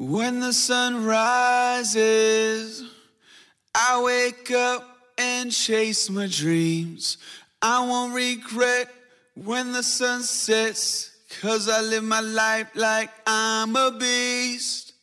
When 0.00 0.40
the 0.40 0.54
sun 0.54 1.04
rises, 1.04 2.82
I 3.74 4.02
wake 4.02 4.50
up 4.50 4.82
and 5.18 5.52
chase 5.52 6.08
my 6.08 6.26
dreams. 6.26 7.18
I 7.60 7.86
won't 7.86 8.14
regret 8.14 8.88
when 9.34 9.72
the 9.72 9.82
sun 9.82 10.22
sets, 10.22 11.10
cause 11.42 11.68
I 11.68 11.82
live 11.82 12.02
my 12.02 12.22
life 12.22 12.70
like 12.74 13.10
I'm 13.26 13.76
a 13.76 13.90
beast. 13.90 14.94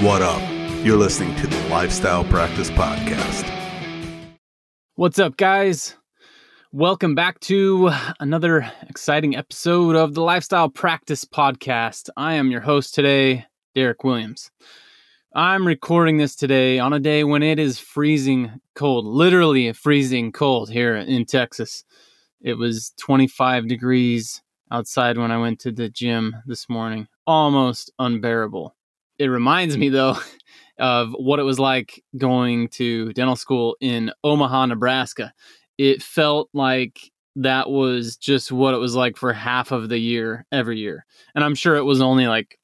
What 0.00 0.22
up? 0.22 0.40
You're 0.84 0.96
listening 0.96 1.34
to 1.34 1.48
the 1.48 1.68
Lifestyle 1.68 2.22
Practice 2.22 2.70
Podcast. 2.70 3.50
What's 4.94 5.18
up, 5.18 5.36
guys? 5.36 5.96
Welcome 6.72 7.16
back 7.16 7.40
to 7.40 7.90
another 8.20 8.70
exciting 8.88 9.34
episode 9.34 9.96
of 9.96 10.14
the 10.14 10.22
Lifestyle 10.22 10.68
Practice 10.68 11.24
Podcast. 11.24 12.10
I 12.16 12.34
am 12.34 12.52
your 12.52 12.60
host 12.60 12.94
today, 12.94 13.46
Derek 13.74 14.04
Williams. 14.04 14.52
I'm 15.34 15.66
recording 15.66 16.18
this 16.18 16.36
today 16.36 16.78
on 16.78 16.92
a 16.92 17.00
day 17.00 17.24
when 17.24 17.42
it 17.42 17.58
is 17.58 17.80
freezing 17.80 18.52
cold, 18.76 19.04
literally 19.04 19.72
freezing 19.72 20.30
cold 20.30 20.70
here 20.70 20.94
in 20.94 21.24
Texas. 21.24 21.82
It 22.40 22.54
was 22.54 22.92
25 23.00 23.66
degrees 23.66 24.40
outside 24.70 25.18
when 25.18 25.32
I 25.32 25.38
went 25.38 25.58
to 25.62 25.72
the 25.72 25.88
gym 25.88 26.36
this 26.46 26.68
morning, 26.68 27.08
almost 27.26 27.90
unbearable. 27.98 28.76
It 29.18 29.26
reminds 29.26 29.76
me, 29.76 29.88
though, 29.88 30.18
of 30.78 31.10
what 31.18 31.40
it 31.40 31.42
was 31.44 31.58
like 31.58 32.00
going 32.16 32.68
to 32.68 33.12
dental 33.12 33.34
school 33.34 33.76
in 33.80 34.12
Omaha, 34.22 34.66
Nebraska 34.66 35.32
it 35.80 36.02
felt 36.02 36.50
like 36.52 37.10
that 37.36 37.70
was 37.70 38.18
just 38.18 38.52
what 38.52 38.74
it 38.74 38.76
was 38.76 38.94
like 38.94 39.16
for 39.16 39.32
half 39.32 39.72
of 39.72 39.88
the 39.88 39.96
year 39.96 40.44
every 40.52 40.78
year. 40.78 41.06
And 41.34 41.42
I'm 41.42 41.54
sure 41.54 41.74
it 41.74 41.84
was 41.84 42.02
only 42.02 42.26
like 42.26 42.58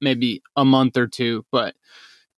maybe 0.00 0.40
a 0.54 0.64
month 0.64 0.96
or 0.96 1.08
two, 1.08 1.44
but 1.50 1.74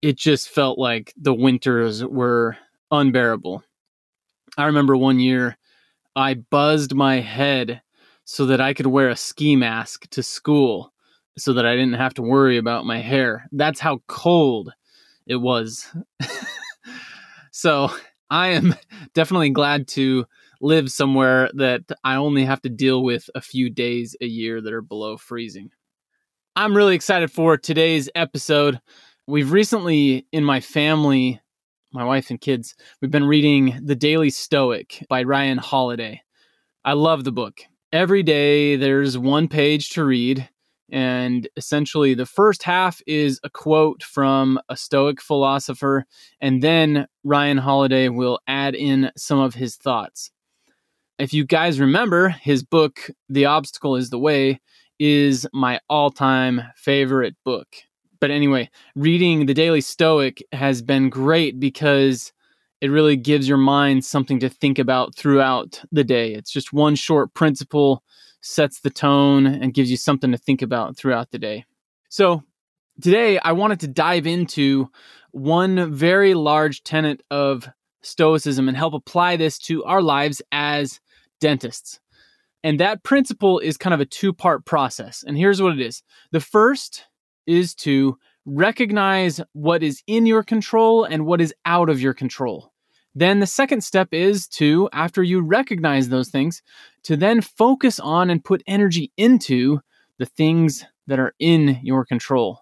it 0.01 0.16
just 0.16 0.48
felt 0.48 0.79
like 0.79 1.12
the 1.19 1.34
winters 1.34 2.03
were 2.03 2.56
unbearable. 2.91 3.62
I 4.56 4.64
remember 4.64 4.97
one 4.97 5.20
year 5.20 5.58
I 6.14 6.33
buzzed 6.33 6.95
my 6.95 7.20
head 7.20 7.83
so 8.25 8.47
that 8.47 8.61
I 8.61 8.73
could 8.73 8.86
wear 8.86 9.11
a 9.11 9.17
ski 9.17 9.55
mask 9.55 10.08
to 10.12 10.23
school 10.23 10.95
so 11.36 11.53
that 11.53 11.67
I 11.67 11.77
didn't 11.77 12.01
have 12.01 12.14
to 12.14 12.23
worry 12.23 12.56
about 12.56 12.86
my 12.86 13.01
hair. 13.01 13.51
That's 13.53 13.80
how 13.80 14.01
cold 14.06 14.73
it 15.27 15.36
was. 15.36 15.95
so 17.51 17.91
I 18.30 18.48
am 18.48 18.74
definitely 19.14 19.50
glad 19.50 19.88
to 19.88 20.27
live 20.60 20.91
somewhere 20.91 21.50
that 21.55 21.82
I 22.05 22.16
only 22.16 22.44
have 22.44 22.62
to 22.62 22.68
deal 22.68 23.02
with 23.02 23.28
a 23.34 23.41
few 23.41 23.70
days 23.70 24.16
a 24.20 24.27
year 24.27 24.60
that 24.60 24.72
are 24.72 24.83
below 24.83 25.16
freezing. 25.16 25.70
I'm 26.55 26.77
really 26.77 26.94
excited 26.94 27.30
for 27.30 27.56
today's 27.56 28.08
episode. 28.14 28.80
We've 29.27 29.52
recently, 29.52 30.27
in 30.33 30.44
my 30.44 30.60
family, 30.60 31.41
my 31.92 32.05
wife 32.05 32.30
and 32.30 32.41
kids, 32.41 32.74
we've 33.00 33.10
been 33.10 33.27
reading 33.27 33.78
The 33.83 33.94
Daily 33.96 34.30
Stoic 34.30 35.05
by 35.08 35.22
Ryan 35.22 35.58
Holiday. 35.58 36.22
I 36.84 36.94
love 36.94 37.24
the 37.24 37.33
book. 37.33 37.61
Every 37.92 38.22
day 38.22 38.77
there's 38.77 39.18
one 39.18 39.48
page 39.48 39.90
to 39.90 40.05
read, 40.05 40.48
and 40.91 41.48
essentially, 41.56 42.15
the 42.15 42.27
first 42.27 42.62
half 42.62 43.01
is 43.06 43.41
a 43.42 43.51
quote 43.51 44.03
from 44.03 44.61
a 44.69 44.77
Stoic 44.77 45.20
philosopher, 45.20 46.05
and 46.41 46.62
then 46.62 47.09
Ryan 47.25 47.59
Holiday 47.59 48.09
will 48.09 48.39
add 48.47 48.75
in 48.75 49.11
some 49.17 49.39
of 49.39 49.55
his 49.55 49.77
thoughts. 49.77 50.31
If 51.19 51.33
you 51.33 51.45
guys 51.45 51.81
remember, 51.81 52.29
his 52.29 52.62
book, 52.62 53.11
The 53.29 53.47
Obstacle 53.47 53.97
is 53.97 54.11
the 54.11 54.19
Way, 54.19 54.61
is 54.98 55.47
my 55.53 55.81
all 55.89 56.11
time 56.11 56.62
favorite 56.77 57.34
book. 57.45 57.69
But 58.20 58.31
anyway, 58.31 58.70
reading 58.95 59.47
The 59.47 59.55
Daily 59.55 59.81
Stoic 59.81 60.42
has 60.53 60.83
been 60.83 61.11
great 61.11 61.59
because 61.59 62.33
it 62.81 62.89
really 62.89 63.17
gives 63.17 63.48
your 63.48 63.59
mind 63.59 64.05
something 64.05 64.39
to 64.41 64.48
think 64.48 64.79
about 64.79 65.14
throughout 65.17 65.83
the 65.91 66.05
day. 66.05 66.35
It's 66.35 66.52
just 66.52 66.73
one 66.73 66.95
short 66.95 67.35
principle 67.35 68.02
sets 68.46 68.80
the 68.80 68.90
tone 68.90 69.46
and 69.46 69.74
gives 69.74 69.90
you 69.90 69.96
something 69.96 70.33
to 70.33 70.39
think 70.39 70.62
about 70.62 70.96
throughout 70.96 71.30
the 71.30 71.39
day. 71.39 71.64
So, 72.08 72.42
today 73.01 73.39
I 73.39 73.52
wanted 73.52 73.80
to 73.80 73.89
dive 73.89 74.27
into 74.27 74.89
one 75.33 75.92
very 75.92 76.34
large 76.34 76.83
tenet 76.83 77.23
of 77.30 77.68
Stoicism 78.02 78.68
and 78.68 78.77
help 78.77 78.95
apply 78.95 79.36
this 79.36 79.58
to 79.61 79.83
our 79.84 80.01
lives 80.01 80.40
as 80.52 81.01
dentists. 81.40 81.98
And 82.62 82.80
that 82.80 83.02
principle 83.02 83.58
is 83.58 83.77
kind 83.77 83.92
of 83.95 84.01
a 84.01 84.07
two 84.07 84.33
part 84.33 84.64
process. 84.64 85.24
And 85.27 85.36
here's 85.36 85.61
what 85.61 85.73
it 85.73 85.80
is 85.80 86.02
the 86.30 86.40
first 86.40 87.05
is 87.46 87.74
to 87.77 88.17
recognize 88.45 89.40
what 89.52 89.83
is 89.83 90.02
in 90.07 90.24
your 90.24 90.45
control 90.45 91.05
and 91.05 91.27
what 91.27 91.40
is 91.40 91.52
out 91.64 91.90
of 91.90 92.01
your 92.01 92.14
control. 92.14 92.73
Then 93.16 93.40
the 93.40 93.46
second 93.46 93.80
step 93.80 94.08
is 94.12 94.46
to, 94.48 94.90
after 94.92 95.22
you 95.22 95.40
recognize 95.40 96.10
those 96.10 96.28
things, 96.28 96.62
to 97.04 97.16
then 97.16 97.40
focus 97.40 97.98
on 97.98 98.28
and 98.28 98.44
put 98.44 98.62
energy 98.66 99.10
into 99.16 99.80
the 100.18 100.27
things 100.27 100.84
that 101.06 101.18
are 101.18 101.32
in 101.38 101.80
your 101.82 102.04
control. 102.04 102.60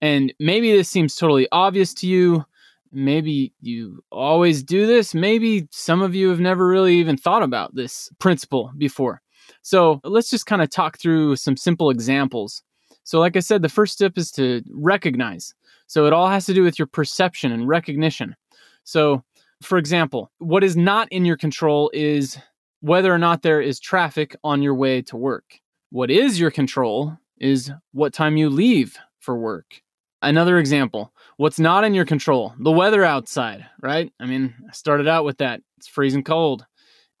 And 0.00 0.32
maybe 0.38 0.70
this 0.70 0.88
seems 0.88 1.16
totally 1.16 1.48
obvious 1.50 1.92
to 1.94 2.06
you. 2.06 2.44
Maybe 2.92 3.52
you 3.60 4.04
always 4.12 4.62
do 4.62 4.86
this. 4.86 5.14
Maybe 5.14 5.66
some 5.72 6.00
of 6.00 6.14
you 6.14 6.28
have 6.28 6.38
never 6.38 6.68
really 6.68 6.94
even 6.98 7.16
thought 7.16 7.42
about 7.42 7.74
this 7.74 8.08
principle 8.20 8.70
before. 8.78 9.20
So 9.62 10.00
let's 10.04 10.30
just 10.30 10.46
kind 10.46 10.62
of 10.62 10.70
talk 10.70 10.96
through 11.00 11.34
some 11.34 11.56
simple 11.56 11.90
examples. 11.90 12.62
So, 13.02 13.18
like 13.18 13.36
I 13.36 13.40
said, 13.40 13.62
the 13.62 13.68
first 13.68 13.94
step 13.94 14.16
is 14.16 14.30
to 14.32 14.62
recognize. 14.70 15.54
So, 15.86 16.06
it 16.06 16.12
all 16.12 16.28
has 16.28 16.46
to 16.46 16.54
do 16.54 16.62
with 16.62 16.76
your 16.78 16.86
perception 16.86 17.52
and 17.52 17.68
recognition. 17.68 18.34
So, 18.82 19.22
for 19.62 19.78
example, 19.78 20.30
what 20.38 20.64
is 20.64 20.76
not 20.76 21.10
in 21.10 21.24
your 21.24 21.36
control 21.36 21.90
is 21.94 22.38
whether 22.80 23.12
or 23.12 23.18
not 23.18 23.42
there 23.42 23.60
is 23.60 23.80
traffic 23.80 24.36
on 24.44 24.62
your 24.62 24.74
way 24.74 25.02
to 25.02 25.16
work. 25.16 25.60
What 25.90 26.10
is 26.10 26.38
your 26.38 26.50
control 26.50 27.16
is 27.38 27.70
what 27.92 28.12
time 28.12 28.36
you 28.36 28.48
leave 28.50 28.96
for 29.20 29.36
work. 29.36 29.82
Another 30.22 30.58
example, 30.58 31.12
what's 31.36 31.58
not 31.58 31.84
in 31.84 31.94
your 31.94 32.04
control? 32.04 32.54
The 32.58 32.70
weather 32.70 33.04
outside, 33.04 33.66
right? 33.82 34.12
I 34.18 34.26
mean, 34.26 34.54
I 34.68 34.72
started 34.72 35.06
out 35.06 35.24
with 35.24 35.38
that. 35.38 35.60
It's 35.76 35.88
freezing 35.88 36.24
cold. 36.24 36.64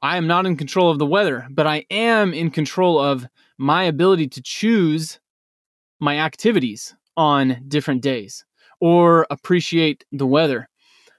I 0.02 0.16
am 0.16 0.26
not 0.26 0.46
in 0.46 0.56
control 0.56 0.90
of 0.90 0.98
the 0.98 1.06
weather, 1.06 1.46
but 1.50 1.66
I 1.66 1.84
am 1.90 2.32
in 2.32 2.50
control 2.50 2.98
of 2.98 3.26
my 3.58 3.84
ability 3.84 4.28
to 4.28 4.42
choose 4.42 5.20
my 6.00 6.18
activities 6.18 6.94
on 7.16 7.62
different 7.68 8.02
days 8.02 8.44
or 8.80 9.26
appreciate 9.30 10.04
the 10.12 10.26
weather 10.26 10.68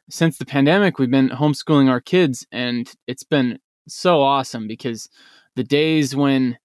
since 0.10 0.38
the 0.38 0.46
pandemic, 0.46 1.00
we've 1.00 1.12
been 1.12 1.30
homeschooling 1.30 1.90
our 1.90 2.02
kids, 2.02 2.46
and 2.52 2.92
it's 3.08 3.24
been 3.24 3.60
so 3.88 4.22
awesome 4.22 4.68
because 4.68 5.10
the 5.56 5.64
days 5.64 6.16
when 6.16 6.58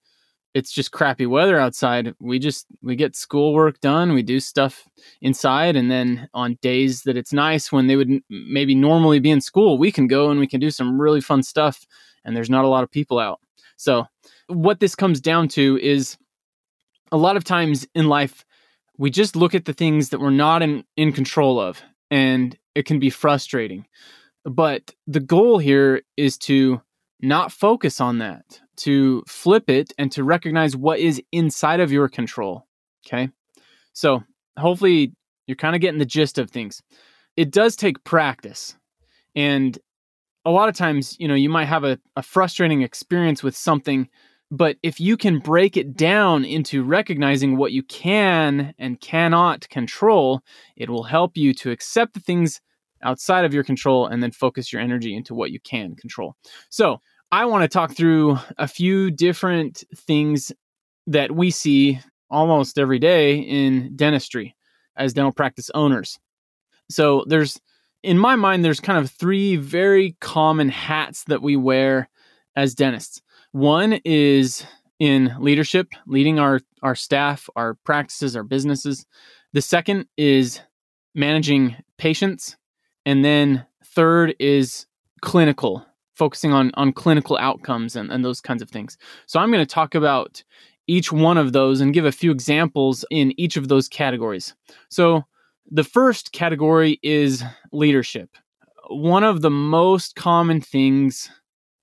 it's 0.55 0.73
just 0.73 0.93
crappy 0.93 1.27
weather 1.27 1.59
outside, 1.59 2.15
we 2.21 2.39
just 2.39 2.67
we 2.83 2.95
get 2.95 3.17
schoolwork 3.17 3.81
done, 3.81 4.13
we 4.13 4.23
do 4.23 4.39
stuff 4.39 4.87
inside, 5.21 5.77
and 5.77 5.91
then 5.91 6.29
on 6.35 6.59
days 6.61 7.03
that 7.03 7.17
it's 7.17 7.33
nice 7.33 7.73
when 7.73 7.87
they 7.87 7.97
would 7.97 8.11
maybe 8.29 8.75
normally 8.75 9.19
be 9.19 9.31
in 9.31 9.41
school, 9.41 9.79
we 9.79 9.91
can 9.91 10.07
go 10.07 10.31
and 10.31 10.39
we 10.39 10.47
can 10.47 10.61
do 10.61 10.71
some 10.71 11.01
really 11.01 11.21
fun 11.21 11.43
stuff, 11.43 11.87
and 12.25 12.37
there's 12.37 12.51
not 12.51 12.65
a 12.65 12.69
lot 12.69 12.85
of 12.85 12.91
people 12.91 13.19
out. 13.19 13.41
So, 13.77 14.07
what 14.47 14.81
this 14.81 14.95
comes 14.95 15.21
down 15.21 15.49
to 15.49 15.79
is 15.83 16.17
a 17.11 17.17
lot 17.17 17.37
of 17.37 17.45
times 17.45 17.87
in 17.95 18.09
life, 18.09 18.45
we 18.99 19.11
just 19.11 19.37
look 19.37 19.55
at 19.55 19.65
the 19.65 19.73
things 19.73 20.11
that 20.11 20.21
we're 20.21 20.31
not 20.31 20.63
in, 20.63 20.85
in 20.97 21.13
control 21.13 21.59
of 21.59 21.83
and 22.11 22.57
it 22.75 22.87
can 22.87 22.99
be 22.99 23.11
frustrating. 23.11 23.87
But 24.45 24.95
the 25.07 25.21
goal 25.21 25.59
here 25.59 26.03
is 26.17 26.37
to 26.39 26.81
not 27.21 27.53
focus 27.53 28.01
on 28.01 28.19
that, 28.19 28.61
to 28.79 29.23
flip 29.29 29.71
it 29.71 29.93
and 29.97 30.11
to 30.13 30.25
recognize 30.25 30.77
what 30.77 30.99
is 30.99 31.23
inside 31.31 31.81
of 31.81 31.93
your 31.93 32.09
control. 32.09 32.67
Okay. 33.07 33.31
So 33.93 34.23
hopefully 34.59 35.13
you're 35.47 35.57
kind 35.57 35.75
of 35.77 35.81
getting 35.81 35.99
the 35.99 36.05
gist 36.05 36.39
of 36.39 36.51
things. 36.51 36.83
It 37.37 37.51
does 37.51 37.77
take 37.77 38.03
practice. 38.05 38.77
And 39.35 39.79
a 40.45 40.51
lot 40.51 40.69
of 40.69 40.77
times, 40.77 41.17
you 41.21 41.29
know, 41.29 41.35
you 41.35 41.49
might 41.49 41.67
have 41.67 41.85
a, 41.85 41.99
a 42.17 42.23
frustrating 42.23 42.83
experience 42.83 43.43
with 43.43 43.57
something 43.57 44.09
but 44.53 44.77
if 44.83 45.01
you 45.01 45.17
can 45.17 45.39
break 45.39 45.79
it 45.79 45.97
down 45.97 46.45
into 46.45 46.85
recognizing 46.85 47.57
what 47.57 47.73
you 47.73 47.83
can 47.83 48.75
and 48.79 49.01
cannot 49.01 49.67
control, 49.71 50.43
it 50.77 50.91
will 50.91 51.05
help 51.05 51.39
you 51.39 51.55
to 51.55 51.71
accept 51.71 52.13
the 52.13 52.21
things 52.21 52.61
outside 53.03 53.47
of 53.47 53.55
your 53.55 53.65
control 53.65 54.07
and 54.07 54.23
then 54.23 54.31
focus 54.31 54.71
your 54.71 54.83
energy 54.83 55.17
into 55.17 55.35
what 55.35 55.51
you 55.51 55.59
can 55.61 55.97
control. 55.97 56.37
So, 56.69 57.01
I 57.33 57.47
want 57.47 57.63
to 57.63 57.69
talk 57.69 57.97
through 57.97 58.39
a 58.59 58.69
few 58.69 59.11
different 59.11 59.85
things 59.97 60.53
that 61.07 61.33
we 61.33 61.51
see 61.51 61.99
almost 62.29 62.79
every 62.79 62.99
day 62.99 63.37
in 63.37 63.97
dentistry 63.97 64.55
as 64.97 65.15
dental 65.15 65.33
practice 65.33 65.71
owners. 65.75 66.19
So, 66.91 67.25
there's 67.27 67.59
in 68.03 68.19
my 68.19 68.37
mind, 68.37 68.67
there's 68.67 68.81
kind 68.81 68.99
of 68.99 69.11
three 69.11 69.57
very 69.57 70.15
common 70.21 70.69
hats 70.69 71.25
that 71.25 71.41
we 71.41 71.57
wear 71.57 72.11
as 72.55 72.75
dentists. 72.75 73.23
One 73.53 74.01
is 74.05 74.65
in 74.99 75.35
leadership, 75.39 75.89
leading 76.07 76.39
our, 76.39 76.61
our 76.83 76.95
staff, 76.95 77.49
our 77.55 77.75
practices, 77.85 78.35
our 78.35 78.45
businesses. 78.45 79.05
The 79.53 79.63
second 79.63 80.07
is 80.17 80.61
managing 81.15 81.77
patients. 81.99 82.57
And 83.05 83.25
then 83.25 83.67
third 83.85 84.35
is 84.39 84.87
clinical, 85.21 85.85
focusing 86.15 86.53
on, 86.53 86.71
on 86.75 86.93
clinical 86.93 87.37
outcomes 87.39 87.95
and, 87.97 88.11
and 88.11 88.25
those 88.25 88.41
kinds 88.41 88.63
of 88.63 88.71
things. 88.71 88.97
So 89.27 89.39
I'm 89.39 89.51
going 89.51 89.65
to 89.65 89.75
talk 89.75 89.95
about 89.95 90.43
each 90.87 91.13
one 91.13 91.37
of 91.37 91.53
those 91.53 91.81
and 91.81 91.95
give 91.95 92.05
a 92.05 92.13
few 92.13 92.31
examples 92.31 93.05
in 93.11 93.39
each 93.39 93.57
of 93.57 93.69
those 93.69 93.89
categories. 93.89 94.55
So 94.89 95.25
the 95.71 95.85
first 95.85 96.33
category 96.33 96.99
is 97.03 97.45
leadership. 97.73 98.31
One 98.89 99.25
of 99.25 99.43
the 99.43 99.51
most 99.51 100.17
common 100.17 100.61
things 100.61 101.31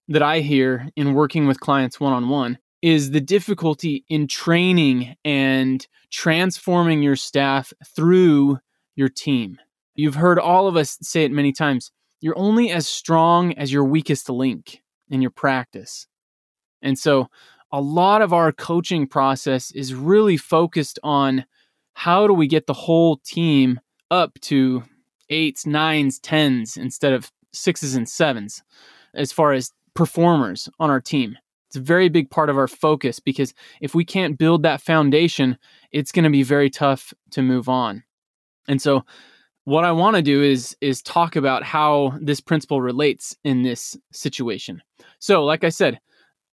that 0.10 0.24
I 0.24 0.40
hear 0.40 0.90
in 0.96 1.14
working 1.14 1.48
with 1.48 1.60
clients 1.60 2.00
one 2.00 2.14
on 2.14 2.30
one 2.30 2.58
is 2.82 3.12
the 3.12 3.22
difficulty 3.22 4.04
in 4.10 4.28
training 4.28 5.16
and 5.24 5.86
transforming 6.12 7.04
your 7.04 7.16
staff 7.16 7.72
through 7.96 8.58
your 8.96 9.10
team. 9.10 9.60
You've 9.94 10.16
heard 10.16 10.40
all 10.40 10.68
of 10.68 10.76
us 10.76 10.98
say 11.02 11.24
it 11.24 11.32
many 11.32 11.52
times. 11.52 11.92
You're 12.22 12.38
only 12.38 12.72
as 12.72 12.88
strong 12.88 13.54
as 13.54 13.72
your 13.72 13.84
weakest 13.84 14.30
link 14.30 14.82
in 15.10 15.22
your 15.22 15.32
practice. 15.32 16.08
And 16.82 16.98
so, 16.98 17.28
a 17.72 17.80
lot 17.80 18.24
of 18.24 18.34
our 18.34 18.52
coaching 18.52 19.06
process 19.06 19.70
is 19.72 19.94
really 19.94 20.38
focused 20.38 20.98
on 21.04 21.46
how 21.94 22.26
do 22.26 22.34
we 22.34 22.48
get 22.48 22.66
the 22.66 22.74
whole 22.74 23.18
team 23.18 23.80
up 24.10 24.40
to 24.42 24.84
eights, 25.30 25.68
nines, 25.68 26.18
tens 26.18 26.78
instead 26.78 27.14
of 27.14 27.32
sixes 27.54 27.94
and 27.94 28.10
sevens 28.10 28.64
as 29.14 29.32
far 29.32 29.54
as 29.54 29.72
performers 29.94 30.70
on 30.80 30.90
our 30.90 31.02
team. 31.02 31.38
It's 31.68 31.76
a 31.76 31.82
very 31.82 32.10
big 32.10 32.32
part 32.32 32.50
of 32.50 32.58
our 32.58 32.68
focus 32.68 33.20
because 33.20 33.54
if 33.80 33.94
we 33.94 34.04
can't 34.04 34.40
build 34.40 34.64
that 34.64 34.82
foundation, 34.82 35.58
it's 35.92 36.12
going 36.12 36.24
to 36.24 36.30
be 36.32 36.44
very 36.44 36.70
tough 36.70 37.14
to 37.32 37.44
move 37.44 37.70
on. 37.70 38.04
And 38.68 38.82
so 38.82 39.06
what 39.66 39.86
I 39.86 39.92
want 39.92 40.16
to 40.16 40.24
do 40.24 40.42
is 40.42 40.76
is 40.82 41.02
talk 41.04 41.36
about 41.36 41.62
how 41.62 42.18
this 42.20 42.42
principle 42.42 42.82
relates 42.82 43.38
in 43.44 43.62
this 43.62 43.96
situation. 44.12 44.82
So, 45.20 45.46
like 45.46 45.64
I 45.64 45.70
said, 45.70 46.00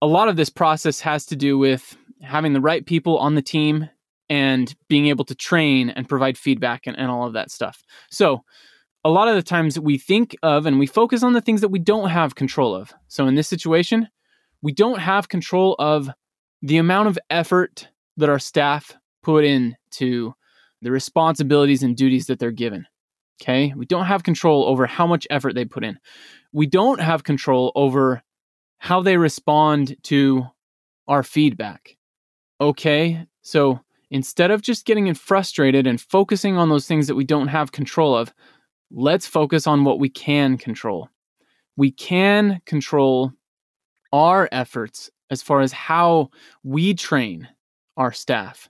a 0.01 0.07
lot 0.07 0.27
of 0.27 0.35
this 0.35 0.49
process 0.49 0.99
has 0.99 1.25
to 1.27 1.35
do 1.37 1.57
with 1.57 1.97
having 2.21 2.51
the 2.51 2.61
right 2.61 2.85
people 2.85 3.17
on 3.17 3.35
the 3.35 3.41
team 3.41 3.89
and 4.29 4.75
being 4.89 5.07
able 5.07 5.23
to 5.25 5.35
train 5.35 5.91
and 5.91 6.09
provide 6.09 6.37
feedback 6.37 6.87
and, 6.87 6.97
and 6.97 7.09
all 7.09 7.25
of 7.25 7.33
that 7.33 7.51
stuff. 7.51 7.85
So, 8.11 8.43
a 9.05 9.09
lot 9.09 9.27
of 9.27 9.35
the 9.35 9.43
times 9.43 9.79
we 9.79 9.99
think 9.99 10.35
of 10.41 10.65
and 10.65 10.79
we 10.79 10.87
focus 10.87 11.21
on 11.21 11.33
the 11.33 11.41
things 11.41 11.61
that 11.61 11.69
we 11.69 11.77
don't 11.77 12.09
have 12.09 12.33
control 12.33 12.75
of. 12.75 12.91
So, 13.07 13.27
in 13.27 13.35
this 13.35 13.47
situation, 13.47 14.09
we 14.63 14.73
don't 14.73 14.99
have 14.99 15.29
control 15.29 15.75
of 15.77 16.09
the 16.63 16.77
amount 16.77 17.07
of 17.07 17.19
effort 17.29 17.87
that 18.17 18.29
our 18.29 18.39
staff 18.39 18.97
put 19.21 19.45
into 19.45 20.33
the 20.81 20.91
responsibilities 20.91 21.83
and 21.83 21.95
duties 21.95 22.25
that 22.25 22.39
they're 22.39 22.51
given. 22.51 22.87
Okay. 23.41 23.73
We 23.75 23.85
don't 23.85 24.05
have 24.05 24.23
control 24.23 24.65
over 24.65 24.87
how 24.87 25.05
much 25.05 25.27
effort 25.29 25.53
they 25.53 25.65
put 25.65 25.83
in. 25.83 25.99
We 26.51 26.65
don't 26.65 26.99
have 26.99 27.23
control 27.23 27.71
over 27.75 28.23
how 28.77 29.01
they 29.01 29.17
respond 29.17 29.97
to 30.03 30.45
our 31.07 31.21
feedback. 31.21 31.97
Okay. 32.59 33.27
So 33.41 33.81
instead 34.09 34.51
of 34.51 34.61
just 34.61 34.85
getting 34.85 35.13
frustrated 35.13 35.85
and 35.85 35.99
focusing 35.99 36.57
on 36.57 36.69
those 36.69 36.87
things 36.87 37.07
that 37.07 37.15
we 37.15 37.25
don't 37.25 37.49
have 37.49 37.71
control 37.71 38.15
of, 38.15 38.33
let's 38.91 39.27
focus 39.27 39.67
on 39.67 39.83
what 39.83 39.99
we 39.99 40.09
can 40.09 40.57
control. 40.57 41.09
We 41.77 41.91
can 41.91 42.61
control 42.65 43.31
our 44.13 44.47
efforts 44.51 45.09
as 45.29 45.41
far 45.41 45.61
as 45.61 45.71
how 45.71 46.29
we 46.63 46.93
train 46.93 47.47
our 47.97 48.11
staff. 48.11 48.69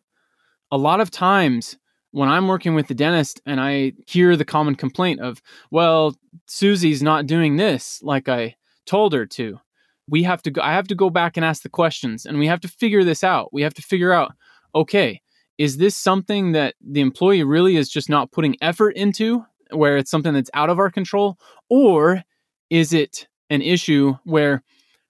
A 0.71 0.77
lot 0.77 1.01
of 1.01 1.11
times, 1.11 1.77
when 2.11 2.29
I'm 2.29 2.47
working 2.47 2.75
with 2.75 2.87
the 2.87 2.95
dentist 2.95 3.41
and 3.45 3.59
I 3.59 3.93
hear 4.07 4.35
the 4.35 4.45
common 4.45 4.75
complaint 4.75 5.19
of, 5.19 5.41
well, 5.69 6.15
Susie's 6.47 7.03
not 7.03 7.27
doing 7.27 7.57
this 7.57 7.99
like 8.01 8.29
I 8.29 8.55
told 8.85 9.13
her 9.13 9.25
to, 9.25 9.59
we 10.07 10.23
have 10.23 10.41
to 10.43 10.51
go, 10.51 10.61
I 10.61 10.73
have 10.73 10.87
to 10.87 10.95
go 10.95 11.09
back 11.09 11.35
and 11.35 11.45
ask 11.45 11.63
the 11.63 11.69
questions 11.69 12.25
and 12.25 12.39
we 12.39 12.47
have 12.47 12.61
to 12.61 12.67
figure 12.67 13.03
this 13.03 13.23
out. 13.23 13.51
We 13.51 13.63
have 13.63 13.73
to 13.73 13.81
figure 13.81 14.13
out, 14.13 14.33
okay, 14.73 15.21
is 15.57 15.77
this 15.77 15.95
something 15.95 16.53
that 16.53 16.75
the 16.81 17.01
employee 17.01 17.43
really 17.43 17.75
is 17.75 17.89
just 17.89 18.09
not 18.09 18.31
putting 18.31 18.55
effort 18.61 18.91
into 18.91 19.45
where 19.71 19.97
it's 19.97 20.11
something 20.11 20.33
that's 20.33 20.49
out 20.53 20.69
of 20.69 20.79
our 20.79 20.89
control? 20.89 21.37
Or 21.69 22.23
is 22.69 22.93
it 22.93 23.27
an 23.49 23.61
issue 23.61 24.15
where 24.23 24.63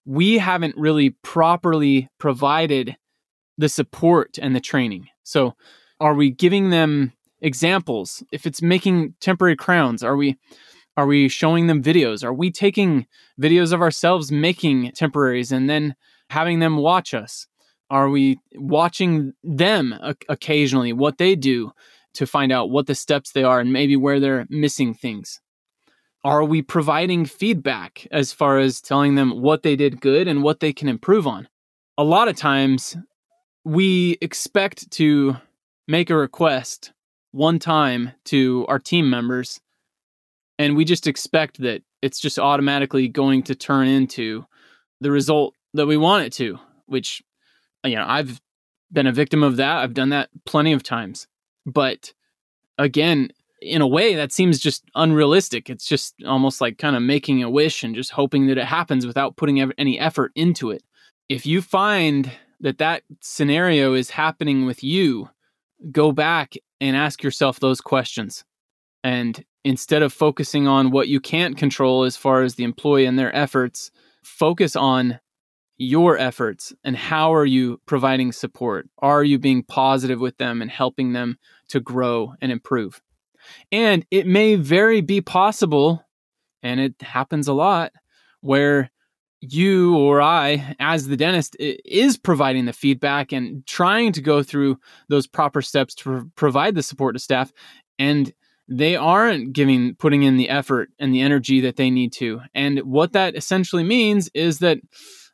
we 0.06 0.38
haven't 0.38 0.78
really 0.78 1.12
properly 1.24 2.10
provided 2.20 2.96
the 3.58 3.70
support 3.70 4.38
and 4.42 4.56
the 4.56 4.60
training? 4.60 5.08
So, 5.24 5.56
are 6.00 6.14
we 6.14 6.30
giving 6.30 6.70
them 6.70 7.14
examples? 7.42 8.24
If 8.32 8.46
it's 8.46 8.62
making 8.62 9.16
temporary 9.22 9.56
crowns, 9.56 10.04
are 10.04 10.18
we 10.18 10.38
are 10.98 11.08
we 11.08 11.28
showing 11.28 11.68
them 11.68 11.84
videos? 11.84 12.24
Are 12.24 12.34
we 12.34 12.52
taking 12.52 13.06
videos 13.42 13.74
of 13.74 13.82
ourselves 13.82 14.32
making 14.32 14.92
temporaries 14.94 15.52
and 15.52 15.70
then 15.70 15.96
having 16.30 16.60
them 16.60 16.78
watch 16.78 17.14
us? 17.14 17.48
Are 17.90 18.10
we 18.10 18.40
watching 18.56 19.34
them 19.44 19.96
uh, 20.02 20.14
occasionally, 20.30 20.94
what 20.94 21.18
they 21.18 21.36
do 21.36 21.72
to 22.16 22.28
find 22.28 22.52
out 22.52 22.70
what 22.70 22.88
the 22.88 22.96
steps 22.96 23.32
they 23.32 23.44
are 23.44 23.60
and 23.60 23.72
maybe 23.72 23.96
where 23.96 24.20
they're 24.20 24.46
missing 24.50 24.94
things? 24.94 25.40
Are 26.24 26.44
we 26.44 26.62
providing 26.62 27.26
feedback 27.26 28.08
as 28.12 28.34
far 28.34 28.58
as 28.58 28.82
telling 28.82 29.16
them 29.16 29.42
what 29.42 29.64
they 29.64 29.76
did 29.76 30.02
good 30.02 30.28
and 30.28 30.42
what 30.42 30.60
they 30.60 30.74
can 30.74 30.90
improve 30.90 31.28
on? 31.28 31.48
A 31.98 32.04
lot 32.04 32.28
of 32.28 32.36
times 32.36 32.98
we 33.64 34.18
expect 34.22 34.90
to 34.92 35.38
make 35.88 36.10
a 36.10 36.16
request 36.16 36.94
one 37.32 37.60
time 37.60 38.12
to 38.26 38.66
our 38.70 38.80
team 38.80 39.10
members 39.10 39.60
and 40.58 40.76
we 40.76 40.86
just 40.86 41.06
expect 41.06 41.60
that 41.60 41.82
it's 42.02 42.20
just 42.20 42.40
automatically 42.40 43.08
going 43.08 43.44
to 43.44 43.56
turn 43.56 43.88
into 43.88 44.46
the 45.02 45.12
result 45.12 45.54
that 45.74 45.86
we 45.86 45.98
want 45.98 46.26
it 46.26 46.32
to 46.32 46.58
which 46.86 47.22
you 47.84 47.96
know 47.96 48.06
i've 48.08 48.42
been 48.92 49.08
a 49.08 49.12
victim 49.12 49.44
of 49.44 49.58
that 49.58 49.78
i've 49.78 49.94
done 49.94 50.10
that 50.10 50.30
plenty 50.46 50.72
of 50.72 50.82
times 50.82 51.28
but 51.66 52.14
again 52.78 53.30
in 53.62 53.82
a 53.82 53.88
way 53.88 54.16
that 54.16 54.32
seems 54.32 54.60
just 54.60 54.84
unrealistic 54.96 55.70
it's 55.70 55.88
just 55.88 56.16
almost 56.26 56.62
like 56.62 56.78
kind 56.78 56.96
of 56.96 57.02
making 57.02 57.42
a 57.42 57.50
wish 57.50 57.84
and 57.84 57.96
just 57.96 58.12
hoping 58.12 58.48
that 58.48 58.58
it 58.58 58.66
happens 58.66 59.06
without 59.08 59.36
putting 59.36 59.60
any 59.78 60.00
effort 60.00 60.32
into 60.36 60.72
it 60.72 60.84
if 61.30 61.46
you 61.46 61.62
find 61.62 62.32
that 62.60 62.78
that 62.78 63.04
scenario 63.22 63.94
is 63.94 64.10
happening 64.10 64.66
with 64.66 64.84
you 64.84 65.30
go 65.92 66.12
back 66.12 66.56
and 66.82 66.96
ask 66.96 67.24
yourself 67.24 67.60
those 67.60 67.82
questions. 67.82 68.44
And 69.04 69.44
instead 69.64 70.02
of 70.02 70.14
focusing 70.14 70.68
on 70.68 70.92
what 70.92 71.08
you 71.08 71.20
can't 71.20 71.58
control 71.58 72.04
as 72.04 72.18
far 72.18 72.42
as 72.42 72.56
the 72.56 72.64
employee 72.64 73.06
and 73.06 73.18
their 73.18 73.36
efforts, 73.36 73.92
focus 74.24 74.76
on 74.76 75.20
your 75.78 76.18
efforts 76.18 76.74
and 76.84 76.96
how 76.96 77.34
are 77.34 77.46
you 77.46 77.82
providing 77.86 78.32
support? 78.32 78.88
Are 79.00 79.24
you 79.24 79.38
being 79.38 79.64
positive 79.64 80.20
with 80.20 80.38
them 80.38 80.62
and 80.62 80.72
helping 80.72 81.14
them 81.14 81.38
to 81.70 81.80
grow 81.80 82.34
and 82.42 82.52
improve? 82.52 83.02
And 83.72 84.06
it 84.10 84.26
may 84.26 84.56
very 84.56 85.02
be 85.02 85.22
possible, 85.22 86.04
and 86.64 86.80
it 86.80 86.96
happens 87.02 87.48
a 87.48 87.54
lot, 87.54 87.92
where 88.42 88.90
you 89.42 89.96
or 89.98 90.22
I, 90.22 90.76
as 90.80 91.08
the 91.08 91.18
dentist, 91.18 91.56
is 91.60 92.18
providing 92.18 92.66
the 92.66 92.74
feedback 92.74 93.32
and 93.32 93.66
trying 93.68 94.14
to 94.14 94.22
go 94.22 94.42
through 94.42 94.80
those 95.10 95.28
proper 95.28 95.62
steps 95.62 95.94
to 95.96 96.32
provide 96.36 96.74
the 96.74 96.82
support 96.82 97.16
to 97.16 97.20
staff, 97.20 97.54
and 98.00 98.34
they 98.68 98.96
aren't 98.96 99.54
giving 99.54 99.94
putting 99.94 100.24
in 100.24 100.38
the 100.38 100.50
effort 100.50 100.90
and 100.98 101.14
the 101.14 101.22
energy 101.22 101.62
that 101.62 101.76
they 101.76 101.92
need 101.92 102.12
to. 102.14 102.42
And 102.56 102.80
what 102.80 103.14
that 103.14 103.36
essentially 103.36 103.84
means 103.84 104.30
is 104.34 104.58
that 104.60 104.80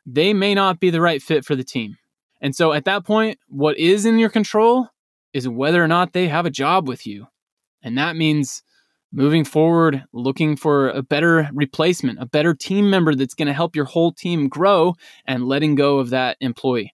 they 0.06 0.32
may 0.34 0.54
not 0.54 0.80
be 0.80 0.90
the 0.90 1.00
right 1.00 1.22
fit 1.22 1.44
for 1.44 1.56
the 1.56 1.64
team. 1.64 1.96
And 2.40 2.54
so 2.54 2.72
at 2.72 2.84
that 2.84 3.04
point, 3.04 3.38
what 3.48 3.78
is 3.78 4.04
in 4.04 4.18
your 4.18 4.30
control 4.30 4.88
is 5.32 5.48
whether 5.48 5.82
or 5.82 5.88
not 5.88 6.12
they 6.12 6.28
have 6.28 6.46
a 6.46 6.50
job 6.50 6.88
with 6.88 7.06
you. 7.06 7.26
And 7.82 7.96
that 7.98 8.16
means 8.16 8.62
moving 9.12 9.44
forward, 9.44 10.04
looking 10.12 10.56
for 10.56 10.88
a 10.88 11.02
better 11.02 11.48
replacement, 11.52 12.20
a 12.20 12.26
better 12.26 12.54
team 12.54 12.88
member 12.90 13.14
that's 13.14 13.34
going 13.34 13.46
to 13.46 13.54
help 13.54 13.76
your 13.76 13.84
whole 13.84 14.12
team 14.12 14.48
grow 14.48 14.94
and 15.26 15.46
letting 15.46 15.74
go 15.74 15.98
of 15.98 16.10
that 16.10 16.36
employee. 16.40 16.92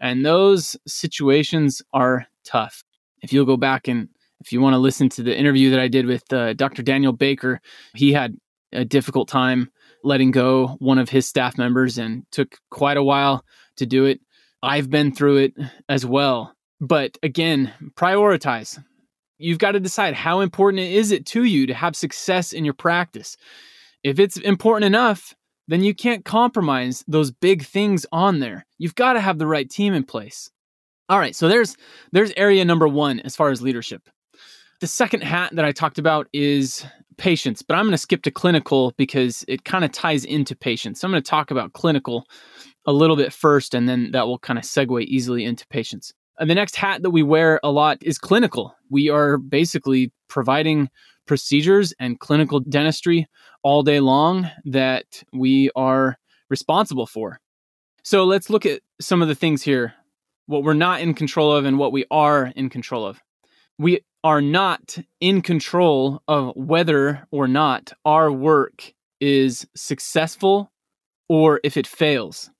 And 0.00 0.24
those 0.24 0.76
situations 0.86 1.82
are 1.92 2.26
tough. 2.44 2.82
If 3.22 3.32
you'll 3.32 3.44
go 3.44 3.58
back 3.58 3.86
and 3.86 4.08
if 4.40 4.52
you 4.52 4.60
want 4.60 4.72
to 4.74 4.78
listen 4.78 5.10
to 5.10 5.22
the 5.22 5.36
interview 5.36 5.70
that 5.70 5.80
I 5.80 5.88
did 5.88 6.06
with 6.06 6.32
uh, 6.32 6.54
Dr. 6.54 6.82
Daniel 6.82 7.12
Baker, 7.12 7.60
he 7.94 8.12
had 8.12 8.36
a 8.72 8.84
difficult 8.84 9.28
time 9.28 9.70
letting 10.02 10.30
go 10.30 10.76
one 10.78 10.98
of 10.98 11.08
his 11.08 11.26
staff 11.26 11.58
members 11.58 11.98
and 11.98 12.24
took 12.30 12.58
quite 12.70 12.96
a 12.96 13.02
while 13.02 13.44
to 13.76 13.86
do 13.86 14.04
it. 14.04 14.20
I've 14.62 14.90
been 14.90 15.12
through 15.12 15.38
it 15.38 15.54
as 15.88 16.04
well. 16.04 16.54
But 16.80 17.18
again, 17.22 17.72
prioritize 17.94 18.82
you've 19.40 19.58
got 19.58 19.72
to 19.72 19.80
decide 19.80 20.14
how 20.14 20.40
important 20.40 20.80
is 20.80 21.10
it 21.10 21.26
to 21.26 21.44
you 21.44 21.66
to 21.66 21.74
have 21.74 21.96
success 21.96 22.52
in 22.52 22.64
your 22.64 22.74
practice. 22.74 23.36
If 24.04 24.18
it's 24.18 24.36
important 24.36 24.86
enough, 24.86 25.34
then 25.66 25.82
you 25.82 25.94
can't 25.94 26.24
compromise 26.24 27.04
those 27.08 27.30
big 27.30 27.64
things 27.64 28.04
on 28.12 28.40
there. 28.40 28.66
You've 28.78 28.94
got 28.94 29.14
to 29.14 29.20
have 29.20 29.38
the 29.38 29.46
right 29.46 29.68
team 29.68 29.94
in 29.94 30.04
place. 30.04 30.50
All 31.08 31.18
right, 31.18 31.34
so 31.34 31.48
there's 31.48 31.76
there's 32.12 32.32
area 32.36 32.64
number 32.64 32.86
1 32.86 33.20
as 33.20 33.34
far 33.34 33.50
as 33.50 33.62
leadership. 33.62 34.08
The 34.80 34.86
second 34.86 35.22
hat 35.22 35.54
that 35.56 35.64
I 35.66 35.72
talked 35.72 35.98
about 35.98 36.26
is 36.32 36.86
patients, 37.18 37.60
but 37.60 37.74
I'm 37.74 37.84
going 37.84 37.92
to 37.92 37.98
skip 37.98 38.22
to 38.22 38.30
clinical 38.30 38.94
because 38.96 39.44
it 39.46 39.66
kind 39.66 39.84
of 39.84 39.92
ties 39.92 40.24
into 40.24 40.56
patients. 40.56 41.00
So 41.00 41.06
I'm 41.06 41.12
going 41.12 41.22
to 41.22 41.30
talk 41.30 41.50
about 41.50 41.74
clinical 41.74 42.24
a 42.86 42.92
little 42.92 43.14
bit 43.14 43.30
first, 43.30 43.74
and 43.74 43.86
then 43.86 44.10
that 44.12 44.26
will 44.26 44.38
kind 44.38 44.58
of 44.58 44.64
segue 44.64 45.04
easily 45.04 45.44
into 45.44 45.66
patients. 45.66 46.14
And 46.38 46.48
the 46.48 46.54
next 46.54 46.76
hat 46.76 47.02
that 47.02 47.10
we 47.10 47.22
wear 47.22 47.60
a 47.62 47.70
lot 47.70 47.98
is 48.00 48.16
clinical. 48.16 48.74
We 48.88 49.10
are 49.10 49.36
basically 49.36 50.12
providing 50.28 50.88
procedures 51.26 51.92
and 52.00 52.18
clinical 52.18 52.60
dentistry 52.60 53.28
all 53.62 53.82
day 53.82 54.00
long 54.00 54.50
that 54.64 55.22
we 55.34 55.70
are 55.76 56.16
responsible 56.48 57.06
for. 57.06 57.38
So 58.02 58.24
let's 58.24 58.48
look 58.48 58.64
at 58.64 58.80
some 58.98 59.20
of 59.20 59.28
the 59.28 59.34
things 59.34 59.62
here 59.62 59.92
what 60.46 60.64
we're 60.64 60.72
not 60.72 61.02
in 61.02 61.12
control 61.12 61.52
of 61.52 61.66
and 61.66 61.78
what 61.78 61.92
we 61.92 62.06
are 62.10 62.46
in 62.56 62.70
control 62.70 63.04
of. 63.04 63.20
We 63.78 64.00
are 64.22 64.42
not 64.42 64.98
in 65.20 65.42
control 65.42 66.22
of 66.28 66.54
whether 66.56 67.26
or 67.30 67.48
not 67.48 67.92
our 68.04 68.30
work 68.30 68.92
is 69.20 69.66
successful 69.74 70.70
or 71.28 71.60
if 71.64 71.76
it 71.76 71.86
fails. 71.86 72.50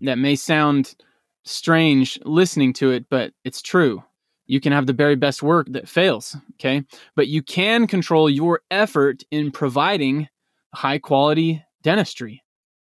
That 0.00 0.18
may 0.18 0.36
sound 0.36 0.96
strange 1.44 2.18
listening 2.24 2.72
to 2.74 2.90
it, 2.90 3.06
but 3.08 3.32
it's 3.44 3.62
true. 3.62 4.02
You 4.46 4.60
can 4.60 4.72
have 4.72 4.86
the 4.86 4.92
very 4.92 5.16
best 5.16 5.42
work 5.42 5.66
that 5.70 5.88
fails, 5.88 6.36
okay? 6.54 6.84
But 7.14 7.28
you 7.28 7.42
can 7.42 7.86
control 7.86 8.30
your 8.30 8.60
effort 8.70 9.22
in 9.30 9.50
providing 9.50 10.28
high 10.74 10.98
quality 10.98 11.64
dentistry. 11.82 12.42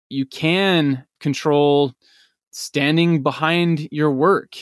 You 0.08 0.26
can 0.26 1.04
control 1.20 1.94
standing 2.50 3.22
behind 3.22 3.88
your 3.90 4.10
work. 4.12 4.56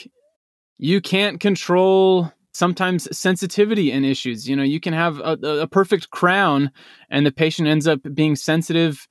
You 0.77 1.01
can't 1.01 1.39
control 1.39 2.31
sometimes 2.57 3.07
sensitivity 3.15 3.91
and 3.91 4.03
issues. 4.03 4.49
You 4.49 4.55
know, 4.55 4.63
you 4.63 4.79
can 4.79 4.93
have 4.93 5.19
a, 5.19 5.37
a, 5.61 5.67
perfect 5.67 6.09
crown 6.09 6.71
and 7.09 7.25
the 7.25 7.31
patient 7.31 7.67
ends 7.67 7.87
up 7.87 7.99
being 8.13 8.35
sensitive. 8.35 9.07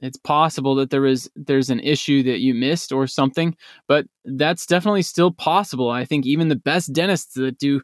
It's 0.00 0.16
possible 0.16 0.74
that 0.76 0.90
there 0.90 1.04
is 1.04 1.30
there's 1.36 1.70
an 1.70 1.80
issue 1.80 2.22
that 2.22 2.40
you 2.40 2.54
missed 2.54 2.90
or 2.90 3.06
something, 3.06 3.56
but 3.88 4.06
that's 4.24 4.64
definitely 4.64 5.02
still 5.02 5.32
possible. 5.32 5.90
I 5.90 6.04
think 6.04 6.24
even 6.24 6.48
the 6.48 6.56
best 6.56 6.92
dentists 6.92 7.34
that 7.34 7.58
do 7.58 7.82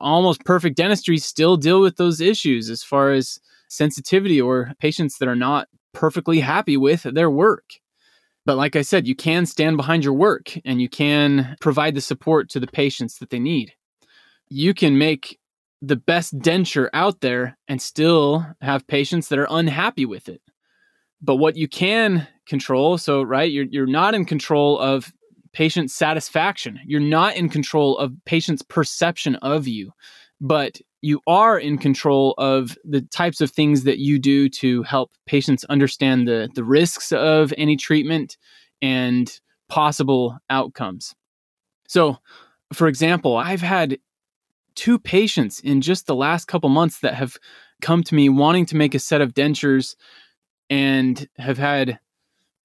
almost 0.00 0.44
perfect 0.44 0.76
dentistry 0.76 1.16
still 1.16 1.56
deal 1.56 1.80
with 1.80 1.96
those 1.96 2.20
issues 2.20 2.68
as 2.68 2.82
far 2.82 3.12
as 3.12 3.38
sensitivity 3.68 4.40
or 4.40 4.72
patients 4.80 5.16
that 5.18 5.28
are 5.28 5.36
not 5.36 5.68
perfectly 5.94 6.40
happy 6.40 6.76
with 6.76 7.04
their 7.04 7.30
work. 7.30 7.64
But 8.44 8.56
like 8.56 8.74
I 8.76 8.82
said, 8.82 9.06
you 9.06 9.14
can 9.14 9.46
stand 9.46 9.76
behind 9.76 10.04
your 10.04 10.14
work 10.14 10.52
and 10.64 10.82
you 10.82 10.88
can 10.88 11.56
provide 11.60 11.94
the 11.94 12.00
support 12.00 12.50
to 12.50 12.60
the 12.60 12.66
patients 12.66 13.18
that 13.18 13.30
they 13.30 13.38
need 13.38 13.72
you 14.52 14.74
can 14.74 14.98
make 14.98 15.38
the 15.80 15.96
best 15.96 16.38
denture 16.38 16.88
out 16.92 17.20
there 17.20 17.58
and 17.66 17.80
still 17.80 18.46
have 18.60 18.86
patients 18.86 19.28
that 19.28 19.38
are 19.38 19.48
unhappy 19.50 20.04
with 20.06 20.28
it. 20.28 20.40
But 21.20 21.36
what 21.36 21.56
you 21.56 21.68
can 21.68 22.28
control, 22.46 22.98
so 22.98 23.22
right, 23.22 23.50
you're 23.50 23.66
you're 23.70 23.86
not 23.86 24.14
in 24.14 24.24
control 24.24 24.78
of 24.78 25.12
patient 25.52 25.90
satisfaction. 25.90 26.78
You're 26.84 27.00
not 27.00 27.36
in 27.36 27.48
control 27.48 27.98
of 27.98 28.12
patients' 28.24 28.62
perception 28.62 29.36
of 29.36 29.66
you, 29.66 29.92
but 30.40 30.80
you 31.00 31.20
are 31.26 31.58
in 31.58 31.78
control 31.78 32.34
of 32.38 32.76
the 32.84 33.02
types 33.02 33.40
of 33.40 33.50
things 33.50 33.84
that 33.84 33.98
you 33.98 34.18
do 34.18 34.48
to 34.48 34.82
help 34.82 35.10
patients 35.26 35.64
understand 35.64 36.28
the 36.28 36.48
the 36.54 36.64
risks 36.64 37.10
of 37.12 37.54
any 37.56 37.76
treatment 37.76 38.36
and 38.80 39.40
possible 39.68 40.38
outcomes. 40.50 41.14
So, 41.88 42.18
for 42.72 42.88
example, 42.88 43.36
I've 43.36 43.62
had 43.62 43.98
two 44.74 44.98
patients 44.98 45.60
in 45.60 45.80
just 45.80 46.06
the 46.06 46.14
last 46.14 46.46
couple 46.46 46.68
months 46.68 47.00
that 47.00 47.14
have 47.14 47.36
come 47.80 48.02
to 48.04 48.14
me 48.14 48.28
wanting 48.28 48.66
to 48.66 48.76
make 48.76 48.94
a 48.94 48.98
set 48.98 49.20
of 49.20 49.34
dentures 49.34 49.96
and 50.70 51.28
have 51.38 51.58
had 51.58 51.98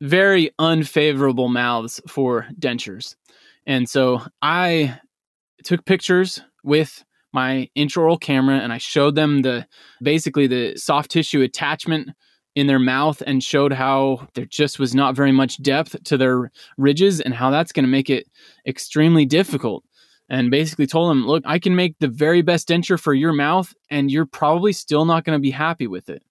very 0.01 0.51
unfavorable 0.59 1.49
mouths 1.49 1.99
for 2.07 2.47
dentures. 2.59 3.15
And 3.65 3.89
so 3.89 4.21
I 4.41 4.99
took 5.63 5.85
pictures 5.85 6.41
with 6.63 7.03
my 7.33 7.69
intraoral 7.77 8.19
camera 8.19 8.57
and 8.57 8.71
I 8.71 8.77
showed 8.77 9.15
them 9.15 9.41
the 9.41 9.67
basically 10.01 10.47
the 10.47 10.77
soft 10.77 11.11
tissue 11.11 11.41
attachment 11.41 12.09
in 12.55 12.67
their 12.67 12.79
mouth 12.79 13.21
and 13.27 13.43
showed 13.43 13.73
how 13.73 14.27
there 14.33 14.45
just 14.45 14.79
was 14.79 14.95
not 14.95 15.15
very 15.15 15.31
much 15.31 15.61
depth 15.61 16.01
to 16.05 16.17
their 16.17 16.51
ridges 16.77 17.21
and 17.21 17.33
how 17.33 17.51
that's 17.51 17.71
going 17.71 17.85
to 17.85 17.91
make 17.91 18.09
it 18.09 18.27
extremely 18.65 19.25
difficult 19.25 19.83
and 20.29 20.51
basically 20.51 20.87
told 20.87 21.11
him, 21.11 21.25
look, 21.25 21.43
I 21.45 21.59
can 21.59 21.75
make 21.75 21.95
the 21.99 22.07
very 22.07 22.41
best 22.41 22.67
denture 22.67 22.99
for 22.99 23.13
your 23.13 23.33
mouth, 23.33 23.73
and 23.89 24.11
you're 24.11 24.25
probably 24.25 24.73
still 24.73 25.05
not 25.05 25.23
going 25.23 25.37
to 25.37 25.41
be 25.41 25.51
happy 25.51 25.87
with 25.87 26.09
it. 26.09 26.23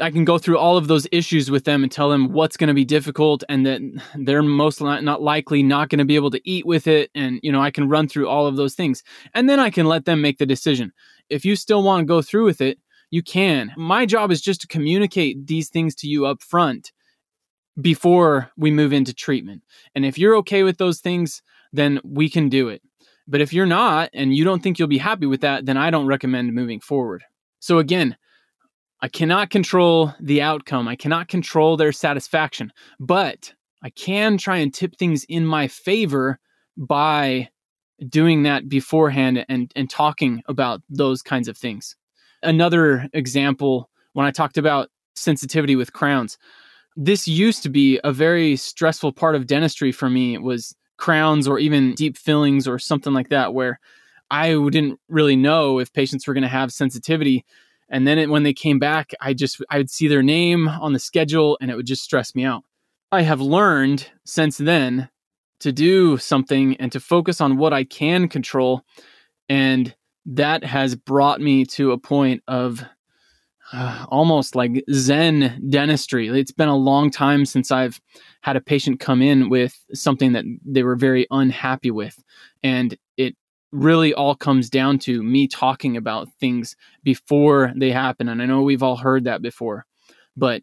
I 0.00 0.10
can 0.10 0.24
go 0.24 0.38
through 0.38 0.58
all 0.58 0.76
of 0.76 0.88
those 0.88 1.06
issues 1.12 1.50
with 1.50 1.64
them 1.64 1.82
and 1.82 1.92
tell 1.92 2.10
them 2.10 2.32
what's 2.32 2.56
going 2.56 2.68
to 2.68 2.74
be 2.74 2.84
difficult 2.84 3.44
and 3.48 3.64
that 3.66 3.80
they're 4.16 4.42
most 4.42 4.80
not 4.80 5.22
likely 5.22 5.62
not 5.62 5.90
going 5.90 5.98
to 5.98 6.04
be 6.04 6.16
able 6.16 6.30
to 6.30 6.40
eat 6.50 6.66
with 6.66 6.86
it. 6.86 7.10
And, 7.14 7.38
you 7.42 7.52
know, 7.52 7.60
I 7.60 7.70
can 7.70 7.88
run 7.88 8.08
through 8.08 8.28
all 8.28 8.46
of 8.46 8.56
those 8.56 8.74
things. 8.74 9.02
And 9.34 9.48
then 9.48 9.60
I 9.60 9.70
can 9.70 9.86
let 9.86 10.04
them 10.06 10.20
make 10.20 10.38
the 10.38 10.46
decision. 10.46 10.92
If 11.28 11.44
you 11.44 11.56
still 11.56 11.82
want 11.82 12.00
to 12.00 12.06
go 12.06 12.22
through 12.22 12.46
with 12.46 12.60
it, 12.60 12.78
you 13.10 13.22
can. 13.22 13.72
My 13.76 14.06
job 14.06 14.32
is 14.32 14.40
just 14.40 14.62
to 14.62 14.66
communicate 14.66 15.46
these 15.46 15.68
things 15.68 15.94
to 15.96 16.08
you 16.08 16.26
up 16.26 16.42
front 16.42 16.90
before 17.80 18.50
we 18.56 18.70
move 18.70 18.92
into 18.92 19.14
treatment. 19.14 19.62
And 19.94 20.04
if 20.04 20.18
you're 20.18 20.36
okay 20.36 20.62
with 20.62 20.78
those 20.78 21.00
things, 21.00 21.42
then 21.72 22.00
we 22.02 22.28
can 22.28 22.48
do 22.48 22.68
it. 22.68 22.82
But 23.26 23.40
if 23.40 23.52
you're 23.52 23.66
not 23.66 24.10
and 24.12 24.34
you 24.34 24.44
don't 24.44 24.62
think 24.62 24.78
you'll 24.78 24.88
be 24.88 24.98
happy 24.98 25.26
with 25.26 25.40
that, 25.42 25.66
then 25.66 25.76
I 25.76 25.90
don't 25.90 26.06
recommend 26.06 26.54
moving 26.54 26.80
forward. 26.80 27.24
So 27.60 27.78
again, 27.78 28.16
I 29.00 29.08
cannot 29.08 29.50
control 29.50 30.12
the 30.20 30.42
outcome. 30.42 30.88
I 30.88 30.96
cannot 30.96 31.28
control 31.28 31.76
their 31.76 31.92
satisfaction, 31.92 32.72
but 33.00 33.52
I 33.82 33.90
can 33.90 34.38
try 34.38 34.58
and 34.58 34.72
tip 34.72 34.96
things 34.96 35.24
in 35.24 35.44
my 35.44 35.66
favor 35.68 36.38
by 36.76 37.48
doing 38.08 38.44
that 38.44 38.68
beforehand 38.68 39.44
and, 39.48 39.72
and 39.74 39.90
talking 39.90 40.42
about 40.46 40.82
those 40.88 41.22
kinds 41.22 41.48
of 41.48 41.56
things. 41.56 41.96
Another 42.42 43.08
example, 43.12 43.88
when 44.12 44.26
I 44.26 44.30
talked 44.30 44.58
about 44.58 44.88
sensitivity 45.14 45.76
with 45.76 45.92
crowns, 45.92 46.38
this 46.96 47.26
used 47.26 47.62
to 47.62 47.68
be 47.68 48.00
a 48.04 48.12
very 48.12 48.56
stressful 48.56 49.12
part 49.12 49.34
of 49.34 49.46
dentistry 49.46 49.92
for 49.92 50.10
me 50.10 50.38
was 50.38 50.74
crowns 51.02 51.48
or 51.48 51.58
even 51.58 51.94
deep 51.94 52.16
fillings 52.16 52.68
or 52.68 52.78
something 52.78 53.12
like 53.12 53.28
that 53.28 53.52
where 53.52 53.80
I 54.30 54.50
didn't 54.70 55.00
really 55.08 55.34
know 55.34 55.80
if 55.80 55.92
patients 55.92 56.28
were 56.28 56.32
going 56.32 56.42
to 56.42 56.48
have 56.48 56.72
sensitivity. 56.72 57.44
And 57.88 58.06
then 58.06 58.20
it, 58.20 58.30
when 58.30 58.44
they 58.44 58.52
came 58.54 58.78
back, 58.78 59.10
I 59.20 59.34
just 59.34 59.60
I 59.68 59.78
would 59.78 59.90
see 59.90 60.06
their 60.06 60.22
name 60.22 60.68
on 60.68 60.92
the 60.92 61.00
schedule 61.00 61.58
and 61.60 61.72
it 61.72 61.76
would 61.76 61.88
just 61.88 62.04
stress 62.04 62.36
me 62.36 62.44
out. 62.44 62.62
I 63.10 63.22
have 63.22 63.40
learned 63.40 64.08
since 64.24 64.58
then 64.58 65.08
to 65.58 65.72
do 65.72 66.18
something 66.18 66.76
and 66.76 66.92
to 66.92 67.00
focus 67.00 67.40
on 67.40 67.56
what 67.56 67.72
I 67.72 67.82
can 67.82 68.28
control 68.28 68.82
and 69.48 69.92
that 70.24 70.62
has 70.62 70.94
brought 70.94 71.40
me 71.40 71.64
to 71.64 71.90
a 71.90 71.98
point 71.98 72.44
of 72.46 72.84
uh, 73.72 74.06
almost 74.08 74.54
like 74.54 74.84
Zen 74.92 75.62
dentistry. 75.68 76.28
It's 76.28 76.52
been 76.52 76.68
a 76.68 76.76
long 76.76 77.10
time 77.10 77.46
since 77.46 77.70
I've 77.70 78.00
had 78.42 78.56
a 78.56 78.60
patient 78.60 79.00
come 79.00 79.22
in 79.22 79.48
with 79.48 79.84
something 79.94 80.32
that 80.32 80.44
they 80.64 80.82
were 80.82 80.96
very 80.96 81.26
unhappy 81.30 81.90
with. 81.90 82.22
And 82.62 82.96
it 83.16 83.36
really 83.70 84.12
all 84.12 84.34
comes 84.34 84.68
down 84.68 84.98
to 85.00 85.22
me 85.22 85.48
talking 85.48 85.96
about 85.96 86.28
things 86.38 86.76
before 87.02 87.72
they 87.76 87.90
happen. 87.90 88.28
And 88.28 88.42
I 88.42 88.46
know 88.46 88.62
we've 88.62 88.82
all 88.82 88.96
heard 88.96 89.24
that 89.24 89.42
before, 89.42 89.86
but 90.36 90.62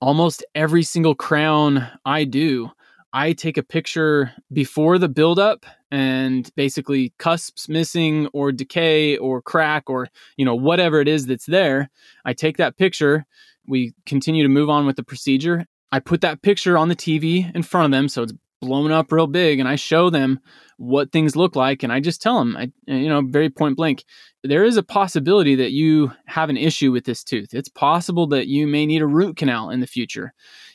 almost 0.00 0.44
every 0.54 0.82
single 0.82 1.14
crown 1.14 1.86
I 2.04 2.24
do, 2.24 2.70
I 3.12 3.32
take 3.32 3.58
a 3.58 3.62
picture 3.62 4.32
before 4.52 4.98
the 4.98 5.08
buildup 5.08 5.66
and 5.90 6.50
basically 6.56 7.12
cusps 7.18 7.68
missing 7.68 8.26
or 8.32 8.52
decay 8.52 9.18
or 9.18 9.42
crack 9.42 9.90
or 9.90 10.08
you 10.36 10.44
know 10.44 10.54
whatever 10.54 11.00
it 11.00 11.08
is 11.08 11.26
that's 11.26 11.46
there. 11.46 11.90
I 12.24 12.32
take 12.32 12.56
that 12.56 12.78
picture. 12.78 13.26
We 13.66 13.94
continue 14.06 14.42
to 14.42 14.48
move 14.48 14.70
on 14.70 14.86
with 14.86 14.96
the 14.96 15.02
procedure. 15.02 15.66
I 15.90 16.00
put 16.00 16.22
that 16.22 16.42
picture 16.42 16.78
on 16.78 16.88
the 16.88 16.96
TV 16.96 17.54
in 17.54 17.62
front 17.62 17.86
of 17.86 17.90
them 17.90 18.08
so 18.08 18.22
it's 18.22 18.32
blown 18.62 18.92
up 18.92 19.10
real 19.10 19.26
big 19.26 19.58
and 19.58 19.68
I 19.68 19.74
show 19.74 20.08
them 20.08 20.38
what 20.78 21.12
things 21.12 21.36
look 21.36 21.56
like 21.56 21.82
and 21.82 21.92
I 21.92 22.00
just 22.00 22.22
tell 22.22 22.38
them 22.38 22.56
I 22.56 22.72
you 22.86 23.08
know 23.08 23.20
very 23.20 23.50
point 23.50 23.76
blank 23.76 24.04
there 24.44 24.64
is 24.64 24.76
a 24.76 24.82
possibility 24.82 25.54
that 25.56 25.72
you 25.72 26.12
have 26.26 26.50
an 26.50 26.56
issue 26.56 26.90
with 26.90 27.04
this 27.04 27.22
tooth. 27.22 27.54
It's 27.54 27.68
possible 27.68 28.26
that 28.28 28.48
you 28.48 28.66
may 28.66 28.86
need 28.86 29.02
a 29.02 29.06
root 29.06 29.36
canal 29.36 29.70
in 29.70 29.80
the 29.80 29.86
future. 29.86 30.32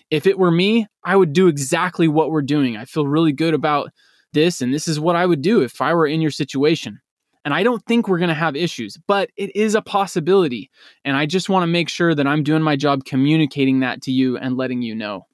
If 0.09 0.25
it 0.25 0.39
were 0.39 0.51
me, 0.51 0.87
I 1.03 1.15
would 1.15 1.33
do 1.33 1.47
exactly 1.47 2.07
what 2.07 2.31
we're 2.31 2.41
doing. 2.41 2.77
I 2.77 2.85
feel 2.85 3.07
really 3.07 3.33
good 3.33 3.53
about 3.53 3.89
this, 4.33 4.61
and 4.61 4.73
this 4.73 4.87
is 4.87 4.99
what 4.99 5.15
I 5.15 5.25
would 5.25 5.41
do 5.41 5.61
if 5.61 5.81
I 5.81 5.93
were 5.93 6.07
in 6.07 6.21
your 6.21 6.31
situation. 6.31 6.99
And 7.45 7.53
I 7.53 7.63
don't 7.63 7.83
think 7.85 8.07
we're 8.07 8.17
going 8.17 8.27
to 8.27 8.33
have 8.33 8.57
issues, 8.57 8.97
but 9.07 9.29
it 9.37 9.55
is 9.55 9.73
a 9.73 9.81
possibility. 9.81 10.69
And 11.05 11.15
I 11.15 11.25
just 11.25 11.47
want 11.47 11.63
to 11.63 11.67
make 11.67 11.87
sure 11.87 12.13
that 12.13 12.27
I'm 12.27 12.43
doing 12.43 12.61
my 12.61 12.75
job 12.75 13.05
communicating 13.05 13.79
that 13.79 14.01
to 14.01 14.11
you 14.11 14.37
and 14.37 14.57
letting 14.57 14.81
you 14.81 14.93
know. 14.93 15.25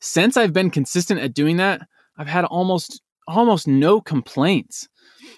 Since 0.00 0.36
I've 0.36 0.52
been 0.52 0.70
consistent 0.70 1.20
at 1.20 1.32
doing 1.32 1.56
that, 1.58 1.82
I've 2.18 2.26
had 2.26 2.44
almost 2.44 3.00
almost 3.26 3.66
no 3.66 4.00
complaints. 4.00 4.88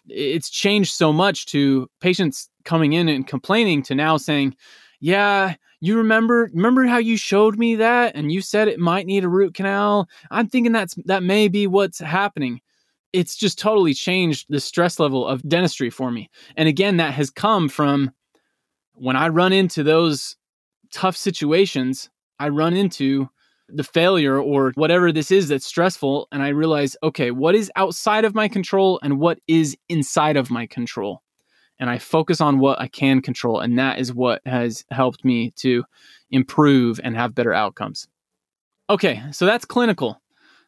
It's 0.08 0.50
changed 0.50 0.92
so 0.92 1.12
much 1.12 1.46
to 1.46 1.88
patients 2.00 2.48
coming 2.64 2.94
in 2.94 3.08
and 3.08 3.26
complaining 3.26 3.82
to 3.84 3.94
now 3.94 4.16
saying, 4.16 4.56
"Yeah, 5.00 5.54
you 5.80 5.96
remember 5.98 6.50
remember 6.54 6.86
how 6.86 6.98
you 6.98 7.16
showed 7.16 7.58
me 7.58 7.76
that 7.76 8.14
and 8.16 8.32
you 8.32 8.40
said 8.40 8.68
it 8.68 8.78
might 8.80 9.06
need 9.06 9.24
a 9.24 9.28
root 9.28 9.54
canal? 9.54 10.08
I'm 10.30 10.48
thinking 10.48 10.72
that's 10.72 10.94
that 11.06 11.22
may 11.22 11.48
be 11.48 11.66
what's 11.66 11.98
happening." 12.00 12.60
It's 13.12 13.36
just 13.36 13.58
totally 13.58 13.94
changed 13.94 14.46
the 14.50 14.60
stress 14.60 14.98
level 15.00 15.26
of 15.26 15.42
dentistry 15.48 15.90
for 15.90 16.10
me. 16.10 16.28
And 16.56 16.68
again, 16.68 16.98
that 16.98 17.14
has 17.14 17.30
come 17.30 17.68
from 17.68 18.10
when 18.94 19.16
I 19.16 19.28
run 19.28 19.52
into 19.52 19.82
those 19.82 20.36
tough 20.92 21.16
situations, 21.16 22.10
I 22.38 22.48
run 22.48 22.74
into 22.74 23.28
the 23.68 23.84
failure 23.84 24.40
or 24.40 24.72
whatever 24.76 25.12
this 25.12 25.30
is 25.30 25.48
that's 25.48 25.66
stressful 25.66 26.28
and 26.32 26.42
I 26.42 26.48
realize, 26.48 26.96
okay, 27.02 27.30
what 27.30 27.54
is 27.54 27.70
outside 27.76 28.24
of 28.24 28.34
my 28.34 28.48
control 28.48 29.00
and 29.02 29.18
what 29.18 29.38
is 29.48 29.76
inside 29.88 30.36
of 30.36 30.50
my 30.50 30.66
control? 30.66 31.22
And 31.78 31.90
I 31.90 31.98
focus 31.98 32.40
on 32.40 32.58
what 32.58 32.80
I 32.80 32.88
can 32.88 33.20
control. 33.20 33.60
And 33.60 33.78
that 33.78 33.98
is 33.98 34.14
what 34.14 34.40
has 34.46 34.84
helped 34.90 35.24
me 35.24 35.50
to 35.56 35.84
improve 36.30 37.00
and 37.02 37.16
have 37.16 37.34
better 37.34 37.52
outcomes. 37.52 38.08
Okay, 38.88 39.22
so 39.32 39.46
that's 39.46 39.64
clinical. 39.64 40.20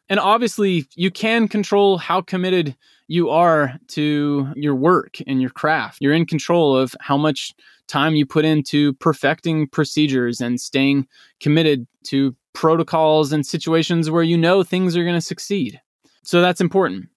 And 0.09 0.19
obviously, 0.19 0.87
you 0.95 1.11
can 1.11 1.47
control 1.47 1.97
how 1.97 2.21
committed 2.21 2.75
you 3.07 3.29
are 3.29 3.79
to 3.89 4.47
your 4.55 4.75
work 4.75 5.17
and 5.27 5.39
your 5.39 5.51
craft. 5.51 5.99
You're 6.01 6.13
in 6.13 6.25
control 6.25 6.75
of 6.75 6.95
how 6.99 7.17
much 7.17 7.53
time 7.87 8.15
you 8.15 8.25
put 8.25 8.45
into 8.45 8.93
perfecting 8.93 9.67
procedures 9.67 10.41
and 10.41 10.59
staying 10.59 11.07
committed 11.39 11.87
to 12.05 12.35
protocols 12.53 13.31
and 13.31 13.45
situations 13.45 14.09
where 14.09 14.23
you 14.23 14.37
know 14.37 14.63
things 14.63 14.97
are 14.97 15.03
going 15.03 15.15
to 15.15 15.21
succeed. 15.21 15.79
So 16.23 16.41
that's 16.41 16.61
important. 16.61 17.07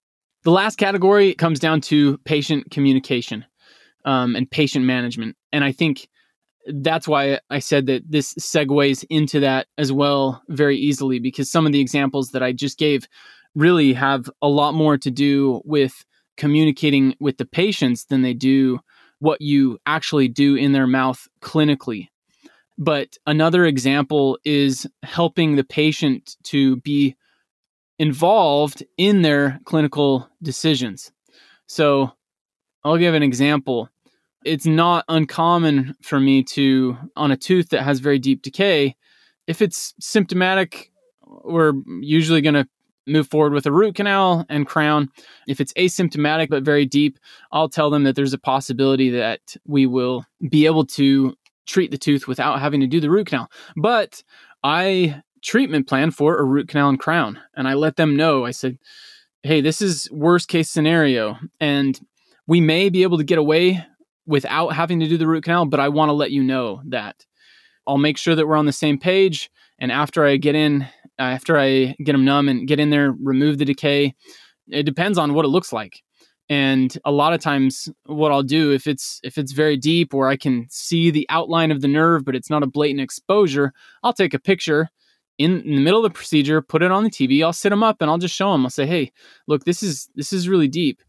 The 0.44 0.50
last 0.50 0.76
category 0.76 1.34
comes 1.34 1.61
down 1.61 1.80
to 1.82 2.18
patient 2.18 2.70
communication 2.70 3.44
um, 4.04 4.37
and 4.37 4.50
patient 4.50 4.85
management. 4.85 5.37
And 5.52 5.64
I 5.64 5.73
think 5.73 6.09
that's 6.66 7.09
why 7.09 7.40
I 7.50 7.59
said 7.59 7.87
that 7.87 8.09
this 8.09 8.35
segues 8.35 9.04
into 9.11 9.40
that 9.40 9.66
as 9.78 9.92
well 9.92 10.42
very 10.49 10.76
easily 10.76 11.18
because 11.18 11.50
some 11.50 11.66
of 11.66 11.73
the 11.73 11.80
examples 11.80 12.30
that 12.30 12.42
I 12.42 12.52
just 12.52 12.78
gave 12.78 13.09
really 13.54 13.92
have 13.92 14.30
a 14.40 14.49
lot 14.49 14.75
more 14.75 14.97
to 14.99 15.11
do 15.11 15.61
with 15.64 16.04
communicating 16.37 17.14
with 17.21 17.37
the 17.37 17.44
patients 17.44 18.06
than 18.06 18.23
they 18.23 18.35
do 18.35 18.80
what 19.18 19.40
you 19.40 19.78
actually 19.87 20.28
do 20.28 20.56
in 20.56 20.73
their 20.73 20.87
mouth 20.87 21.28
clinically. 21.40 22.09
But 22.78 23.16
another 23.26 23.64
example 23.66 24.38
is 24.44 24.87
helping 25.02 25.56
the 25.56 25.64
patient 25.64 26.37
to 26.44 26.76
be 26.76 27.16
involved 27.99 28.82
in 28.97 29.23
their 29.23 29.61
clinical 29.64 30.28
decisions. 30.42 31.12
So 31.66 32.12
I'll 32.85 32.97
give 32.97 33.14
an 33.14 33.23
example. 33.23 33.88
It's 34.44 34.66
not 34.66 35.04
uncommon 35.08 35.94
for 36.02 36.18
me 36.18 36.42
to, 36.44 36.96
on 37.16 37.30
a 37.30 37.37
tooth 37.37 37.70
that 37.70 37.82
has 37.82 38.00
very 38.00 38.18
deep 38.18 38.42
decay, 38.42 38.96
if 39.46 39.62
it's 39.62 39.94
symptomatic, 40.00 40.90
we're 41.26 41.72
usually 42.00 42.40
going 42.40 42.54
to 42.54 42.68
move 43.06 43.28
forward 43.28 43.52
with 43.52 43.66
a 43.66 43.72
root 43.72 43.96
canal 43.96 44.46
and 44.49 44.66
crown. 44.66 45.08
If 45.49 45.61
it's 45.61 45.72
asymptomatic 45.75 46.49
but 46.49 46.62
very 46.62 46.87
deep, 46.87 47.18
I'll 47.50 47.68
tell 47.68 47.90
them 47.90 48.04
that 48.04 48.14
there's 48.14 48.32
a 48.32 48.38
possibility 48.38 49.11
that 49.11 49.56
we 49.66 49.87
will 49.87 50.25
be 50.49 50.66
able 50.66 50.87
to 50.87 51.34
treat 51.66 51.90
the 51.90 51.99
tooth 51.99 52.28
without 52.28 52.61
having 52.61 52.80
to 52.80 52.87
do 52.87 53.00
the 53.00 53.11
root 53.11 53.28
canal. 53.28 53.50
But 53.76 54.22
I 54.62 55.22
treatment 55.42 55.88
plan 55.88 56.11
for 56.11 56.38
a 56.38 56.44
root 56.44 56.68
canal 56.68 56.88
and 56.88 56.99
crown. 56.99 57.40
And 57.54 57.66
I 57.66 57.75
let 57.75 57.96
them 57.96 58.16
know, 58.16 58.46
I 58.46 58.52
said, 58.52 58.78
hey, 59.42 59.61
this 59.61 59.82
is 59.82 60.08
worst 60.12 60.49
case 60.49 60.70
scenario. 60.70 61.38
And 61.61 62.00
we 62.46 62.61
may 62.61 62.88
be 62.88 63.02
able 63.02 63.18
to 63.18 63.25
get 63.25 63.38
away 63.38 63.84
without 64.26 64.68
having 64.68 65.00
to 65.00 65.08
do 65.08 65.18
the 65.18 65.26
root 65.26 65.44
canal, 65.44 65.66
but 65.66 65.80
I 65.80 65.88
want 65.88 66.08
to 66.08 66.14
let 66.14 66.30
you 66.30 66.42
know 66.42 66.82
that. 66.86 67.24
I'll 67.86 67.98
make 67.98 68.16
sure 68.16 68.35
that 68.35 68.46
we're 68.46 68.56
on 68.56 68.66
the 68.66 68.72
same 68.72 68.98
page. 68.98 69.50
And 69.78 69.90
after 69.90 70.24
I 70.24 70.37
get 70.37 70.54
in, 70.54 70.87
after 71.18 71.58
I 71.58 71.96
get 72.04 72.12
them 72.12 72.24
numb 72.24 72.48
and 72.48 72.66
get 72.66 72.80
in 72.80 72.90
there, 72.90 73.12
remove 73.12 73.58
the 73.58 73.64
decay, 73.64 74.14
it 74.68 74.85
depends 74.85 75.18
on 75.18 75.35
what 75.35 75.44
it 75.44 75.48
looks 75.48 75.72
like. 75.72 76.02
And 76.48 76.96
a 77.04 77.11
lot 77.11 77.32
of 77.32 77.40
times 77.40 77.88
what 78.04 78.30
i'll 78.30 78.42
do 78.42 78.72
if 78.72 78.87
it's 78.87 79.20
if 79.22 79.38
it's 79.38 79.52
very 79.52 79.76
deep 79.76 80.12
or 80.12 80.28
i 80.28 80.37
can 80.37 80.66
see 80.68 81.11
the 81.11 81.24
outline 81.30 81.70
of 81.70 81.80
the 81.80 81.88
nerve 81.88 82.24
but 82.24 82.35
it's 82.35 82.50
not 82.50 82.62
a 82.62 82.66
blatant 82.66 83.00
exposure 83.00 83.72
i'll 84.02 84.12
take 84.12 84.35
a 84.35 84.38
picture 84.38 84.88
in, 85.38 85.62
in 85.62 85.76
the 85.76 85.80
middle 85.80 86.04
of 86.04 86.12
the 86.12 86.14
procedure 86.14 86.61
put 86.61 86.82
it 86.82 86.90
on 86.90 87.04
the 87.04 87.11
tv 87.11 87.42
i'll 87.42 87.54
sit 87.54 87.70
them 87.70 87.82
up 87.82 88.02
and 88.02 88.11
i'll 88.11 88.18
just 88.18 88.35
show 88.35 88.52
them 88.52 88.66
i'll 88.66 88.70
say 88.70 88.85
hey 88.85 89.12
look 89.46 89.64
this 89.64 89.82
is 89.82 90.11
this 90.14 90.32
is 90.32 90.48
really 90.48 90.68
deep 90.68 91.00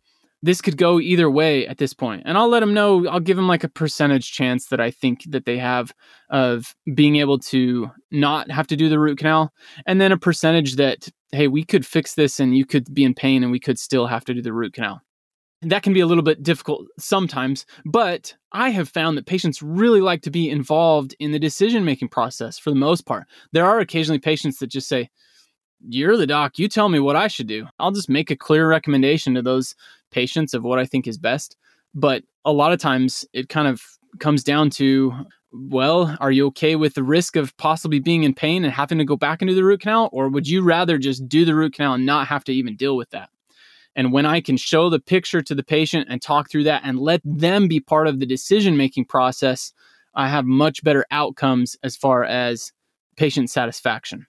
this 0.44 0.62
could 0.62 0.78
go 0.78 1.00
either 1.00 1.32
way 1.32 1.66
at 1.66 1.80
this 1.80 1.94
point 1.94 2.22
and 2.26 2.38
i'll 2.38 2.50
let 2.50 2.60
them 2.60 2.74
know 2.74 3.08
i'll 3.08 3.20
give 3.20 3.38
them 3.38 3.48
like 3.48 3.64
a 3.64 3.70
percentage 3.70 4.32
chance 4.32 4.68
that 4.68 4.80
i 4.80 4.92
think 4.92 5.24
that 5.30 5.46
they 5.46 5.58
have 5.58 5.94
of 6.30 6.76
being 6.94 7.16
able 7.16 7.40
to 7.40 7.90
not 8.12 8.52
have 8.52 8.68
to 8.68 8.76
do 8.76 8.90
the 8.90 9.00
root 9.00 9.18
canal 9.18 9.52
and 9.88 10.00
then 10.00 10.12
a 10.12 10.18
percentage 10.18 10.76
that 10.76 11.08
hey 11.32 11.48
we 11.48 11.64
could 11.64 11.86
fix 11.86 12.14
this 12.14 12.40
and 12.40 12.56
you 12.56 12.66
could 12.66 12.94
be 12.94 13.04
in 13.04 13.14
pain 13.14 13.42
and 13.42 13.52
we 13.52 13.60
could 13.60 13.80
still 13.80 14.06
have 14.06 14.24
to 14.24 14.34
do 14.34 14.42
the 14.42 14.54
root 14.54 14.74
canal 14.74 15.02
that 15.70 15.84
can 15.84 15.94
be 15.94 16.02
a 16.02 16.06
little 16.06 16.24
bit 16.24 16.44
difficult 16.44 16.88
sometimes, 17.00 17.66
but 17.86 18.36
I 18.52 18.70
have 18.70 18.90
found 18.90 19.18
that 19.18 19.26
patients 19.26 19.62
really 19.62 20.02
like 20.02 20.22
to 20.24 20.32
be 20.32 20.50
involved 20.50 21.16
in 21.20 21.32
the 21.32 21.40
decision 21.40 21.86
making 21.86 22.10
process 22.10 22.58
for 22.60 22.70
the 22.70 22.76
most 22.76 23.06
part. 23.06 23.26
There 23.52 23.66
are 23.66 23.80
occasionally 23.80 24.20
patients 24.20 24.60
that 24.60 24.68
just 24.68 24.88
say, 24.88 25.10
You're 25.88 26.18
the 26.18 26.28
doc, 26.28 26.60
you 26.60 26.68
tell 26.68 26.90
me 26.90 27.00
what 27.00 27.16
I 27.16 27.28
should 27.28 27.48
do. 27.48 27.68
I'll 27.80 27.92
just 27.92 28.10
make 28.10 28.30
a 28.30 28.36
clear 28.36 28.68
recommendation 28.68 29.34
to 29.36 29.42
those 29.42 29.76
patients 30.14 30.54
of 30.54 30.64
what 30.64 30.80
I 30.80 30.86
think 30.86 31.08
is 31.08 31.18
best. 31.18 31.58
But 31.94 32.24
a 32.46 32.52
lot 32.52 32.72
of 32.72 32.80
times 32.80 33.26
it 33.34 33.50
kind 33.50 33.68
of 33.68 33.82
comes 34.20 34.44
down 34.44 34.70
to, 34.72 35.14
well, 35.52 36.16
are 36.20 36.32
you 36.32 36.48
okay 36.48 36.76
with 36.76 36.94
the 36.94 37.04
risk 37.04 37.36
of 37.36 37.56
possibly 37.58 38.00
being 38.00 38.24
in 38.24 38.34
pain 38.34 38.64
and 38.64 38.74
having 38.74 38.98
to 39.00 39.06
go 39.06 39.18
back 39.18 39.42
into 39.42 39.54
the 39.54 39.64
root 39.64 39.82
canal? 39.82 40.10
Or 40.12 40.30
would 40.30 40.48
you 40.48 40.64
rather 40.64 40.98
just 40.98 41.28
do 41.28 41.46
the 41.46 41.56
root 41.56 41.74
canal 41.74 41.94
and 41.94 42.06
not 42.06 42.28
have 42.28 42.44
to 42.46 42.54
even 42.54 42.76
deal 42.76 42.96
with 42.96 43.10
that? 43.12 43.30
And 43.96 44.12
when 44.12 44.26
I 44.26 44.42
can 44.42 44.58
show 44.58 44.90
the 44.90 45.00
picture 45.00 45.42
to 45.42 45.54
the 45.54 45.64
patient 45.64 46.08
and 46.10 46.22
talk 46.22 46.50
through 46.50 46.64
that 46.64 46.82
and 46.84 47.00
let 47.00 47.22
them 47.24 47.68
be 47.68 47.80
part 47.80 48.08
of 48.08 48.20
the 48.20 48.26
decision 48.26 48.76
making 48.76 49.06
process, 49.06 49.72
I 50.16 50.30
have 50.30 50.46
much 50.46 50.84
better 50.84 51.06
outcomes 51.12 51.76
as 51.84 51.96
far 51.96 52.24
as 52.24 52.72
patient 53.18 53.50
satisfaction. 53.50 54.26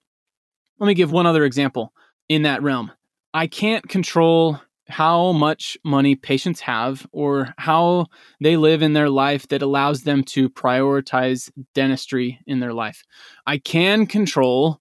Let 0.78 0.86
me 0.86 0.94
give 0.94 1.12
one 1.12 1.26
other 1.26 1.44
example 1.44 1.92
in 2.28 2.42
that 2.42 2.62
realm. 2.62 2.90
I 3.32 3.46
can't 3.46 3.88
control 3.88 4.60
how 4.88 5.32
much 5.32 5.78
money 5.84 6.14
patients 6.14 6.60
have 6.60 7.06
or 7.12 7.54
how 7.58 8.06
they 8.40 8.56
live 8.56 8.82
in 8.82 8.92
their 8.92 9.10
life 9.10 9.48
that 9.48 9.62
allows 9.62 10.02
them 10.02 10.22
to 10.24 10.48
prioritize 10.50 11.50
dentistry 11.74 12.40
in 12.46 12.60
their 12.60 12.72
life. 12.72 13.02
I 13.46 13.58
can 13.58 14.06
control 14.06 14.80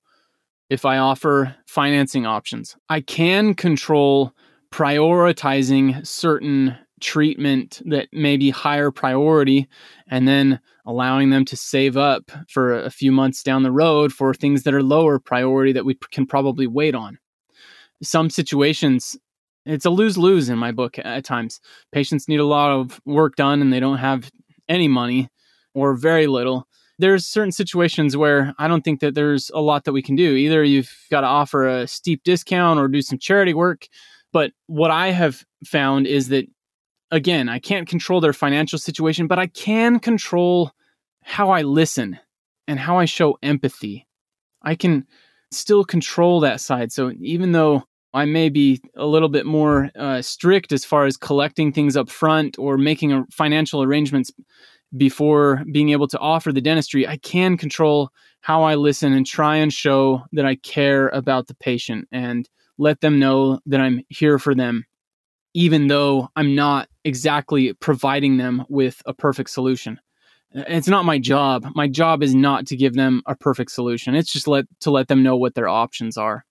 if 0.69 0.85
I 0.85 0.97
offer 0.97 1.55
financing 1.67 2.25
options. 2.25 2.75
I 2.89 3.01
can 3.01 3.53
control 3.53 4.33
prioritizing 4.71 6.05
certain 6.05 6.75
treatment 6.99 7.81
that 7.85 8.07
may 8.11 8.37
be 8.37 8.49
higher 8.49 8.89
priority 8.89 9.67
and 10.07 10.27
then 10.27 10.59
allowing 10.85 11.29
them 11.29 11.45
to 11.45 11.55
save 11.55 11.95
up 11.97 12.31
for 12.47 12.79
a 12.79 12.89
few 12.89 13.11
months 13.11 13.43
down 13.43 13.63
the 13.63 13.71
road 13.71 14.11
for 14.11 14.33
things 14.33 14.63
that 14.63 14.73
are 14.73 14.81
lower 14.81 15.19
priority 15.19 15.71
that 15.73 15.85
we 15.85 15.95
can 16.11 16.25
probably 16.25 16.65
wait 16.65 16.95
on. 16.95 17.19
Some 18.01 18.29
situations, 18.29 19.17
it's 19.65 19.85
a 19.85 19.89
lose 19.89 20.17
lose 20.17 20.49
in 20.49 20.57
my 20.57 20.71
book 20.71 20.97
at 20.99 21.23
times. 21.23 21.59
Patients 21.91 22.27
need 22.27 22.39
a 22.39 22.45
lot 22.45 22.71
of 22.71 22.99
work 23.05 23.35
done 23.35 23.61
and 23.61 23.71
they 23.71 23.79
don't 23.79 23.97
have 23.97 24.31
any 24.67 24.87
money 24.87 25.29
or 25.73 25.95
very 25.95 26.27
little. 26.27 26.67
There's 26.99 27.25
certain 27.25 27.51
situations 27.51 28.15
where 28.15 28.53
I 28.59 28.67
don't 28.67 28.83
think 28.83 28.99
that 28.99 29.15
there's 29.15 29.49
a 29.53 29.61
lot 29.61 29.85
that 29.85 29.93
we 29.93 30.01
can 30.01 30.15
do. 30.15 30.35
Either 30.35 30.63
you've 30.63 30.91
got 31.09 31.21
to 31.21 31.27
offer 31.27 31.67
a 31.67 31.87
steep 31.87 32.23
discount 32.23 32.79
or 32.79 32.87
do 32.87 33.01
some 33.01 33.17
charity 33.17 33.53
work 33.53 33.87
but 34.33 34.51
what 34.65 34.91
I 34.91 35.11
have 35.11 35.45
found 35.63 36.07
is 36.07 36.27
that, 36.29 36.47
again, 37.11 37.47
I 37.47 37.59
can't 37.59 37.87
control 37.87 38.19
their 38.19 38.33
financial 38.33 38.79
situation, 38.79 39.27
but 39.27 39.39
I 39.39 39.47
can 39.47 39.99
control 39.99 40.71
how 41.21 41.51
I 41.51 41.61
listen 41.61 42.19
and 42.67 42.79
how 42.79 42.97
I 42.97 43.05
show 43.05 43.37
empathy. 43.43 44.07
I 44.63 44.75
can 44.75 45.05
still 45.51 45.85
control 45.85 46.39
that 46.39 46.59
side. 46.59 46.91
So 46.91 47.13
even 47.21 47.51
though 47.51 47.83
I 48.13 48.25
may 48.25 48.49
be 48.49 48.81
a 48.95 49.05
little 49.05 49.29
bit 49.29 49.45
more 49.45 49.89
uh, 49.95 50.21
strict 50.21 50.71
as 50.71 50.85
far 50.85 51.05
as 51.05 51.17
collecting 51.17 51.71
things 51.71 51.97
up 51.97 52.09
front 52.09 52.59
or 52.59 52.77
making 52.77 53.25
financial 53.31 53.81
arrangements 53.81 54.31
before 54.95 55.63
being 55.71 55.89
able 55.89 56.07
to 56.07 56.19
offer 56.19 56.51
the 56.51 56.61
dentistry, 56.61 57.07
I 57.07 57.17
can 57.17 57.57
control 57.57 58.11
how 58.41 58.63
I 58.63 58.75
listen 58.75 59.13
and 59.13 59.25
try 59.25 59.55
and 59.55 59.73
show 59.73 60.21
that 60.33 60.45
I 60.45 60.55
care 60.55 61.07
about 61.09 61.47
the 61.47 61.55
patient 61.55 62.07
and 62.11 62.47
let 62.77 63.01
them 63.01 63.17
know 63.17 63.59
that 63.65 63.81
I'm 63.81 64.01
here 64.09 64.37
for 64.37 64.53
them. 64.53 64.85
even 65.53 65.87
though 65.87 66.29
I'm 66.35 66.55
not 66.55 66.89
exactly 67.03 67.73
providing 67.73 68.37
them 68.37 68.65
with 68.69 69.01
a 69.05 69.13
perfect 69.13 69.49
solution. 69.49 69.99
It's 70.51 70.87
not 70.87 71.05
my 71.05 71.19
job. 71.19 71.65
My 71.75 71.87
job 71.87 72.21
is 72.21 72.35
not 72.35 72.67
to 72.67 72.75
give 72.75 72.93
them 72.93 73.21
a 73.25 73.35
perfect 73.35 73.71
solution. 73.71 74.15
It's 74.15 74.31
just 74.31 74.47
let 74.47 74.65
to 74.81 74.91
let 74.91 75.07
them 75.07 75.23
know 75.23 75.35
what 75.35 75.55
their 75.55 75.67
options 75.67 76.17
are. 76.17 76.45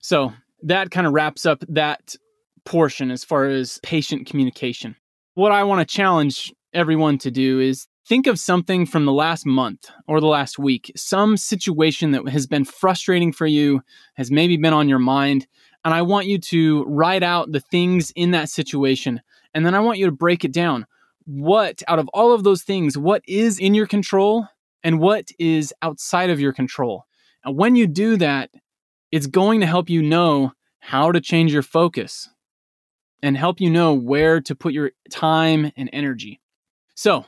So 0.00 0.32
that 0.64 0.90
kind 0.90 1.06
of 1.06 1.12
wraps 1.12 1.46
up 1.46 1.62
that 1.68 2.16
portion 2.64 3.10
as 3.10 3.22
far 3.22 3.44
as 3.44 3.78
patient 3.82 4.26
communication. 4.26 4.96
What 5.34 5.52
I 5.52 5.64
want 5.64 5.86
to 5.86 5.94
challenge 5.94 6.52
everyone 6.72 7.18
to 7.18 7.30
do 7.30 7.60
is 7.60 7.86
think 8.06 8.26
of 8.26 8.38
something 8.38 8.86
from 8.86 9.04
the 9.04 9.12
last 9.12 9.46
month 9.46 9.90
or 10.08 10.20
the 10.20 10.26
last 10.26 10.58
week, 10.58 10.90
some 10.96 11.36
situation 11.36 12.12
that 12.12 12.28
has 12.28 12.46
been 12.46 12.64
frustrating 12.64 13.32
for 13.32 13.46
you, 13.46 13.82
has 14.14 14.30
maybe 14.30 14.56
been 14.56 14.72
on 14.72 14.88
your 14.88 14.98
mind, 14.98 15.46
and 15.84 15.92
I 15.92 16.02
want 16.02 16.26
you 16.26 16.38
to 16.38 16.84
write 16.84 17.22
out 17.22 17.52
the 17.52 17.60
things 17.60 18.10
in 18.16 18.30
that 18.30 18.48
situation. 18.48 19.20
And 19.52 19.66
then 19.66 19.74
I 19.74 19.80
want 19.80 19.98
you 19.98 20.06
to 20.06 20.12
break 20.12 20.44
it 20.44 20.52
down. 20.52 20.86
What, 21.26 21.82
out 21.88 21.98
of 21.98 22.08
all 22.14 22.32
of 22.32 22.42
those 22.42 22.62
things, 22.62 22.96
what 22.96 23.22
is 23.28 23.58
in 23.58 23.74
your 23.74 23.86
control 23.86 24.48
and 24.82 24.98
what 24.98 25.28
is 25.38 25.74
outside 25.82 26.30
of 26.30 26.40
your 26.40 26.52
control? 26.52 27.04
And 27.44 27.56
when 27.56 27.76
you 27.76 27.86
do 27.86 28.16
that, 28.16 28.50
it's 29.14 29.28
going 29.28 29.60
to 29.60 29.66
help 29.66 29.88
you 29.88 30.02
know 30.02 30.52
how 30.80 31.12
to 31.12 31.20
change 31.20 31.52
your 31.52 31.62
focus 31.62 32.28
and 33.22 33.36
help 33.36 33.60
you 33.60 33.70
know 33.70 33.94
where 33.94 34.40
to 34.40 34.56
put 34.56 34.72
your 34.72 34.90
time 35.08 35.70
and 35.76 35.88
energy. 35.92 36.40
So, 36.96 37.24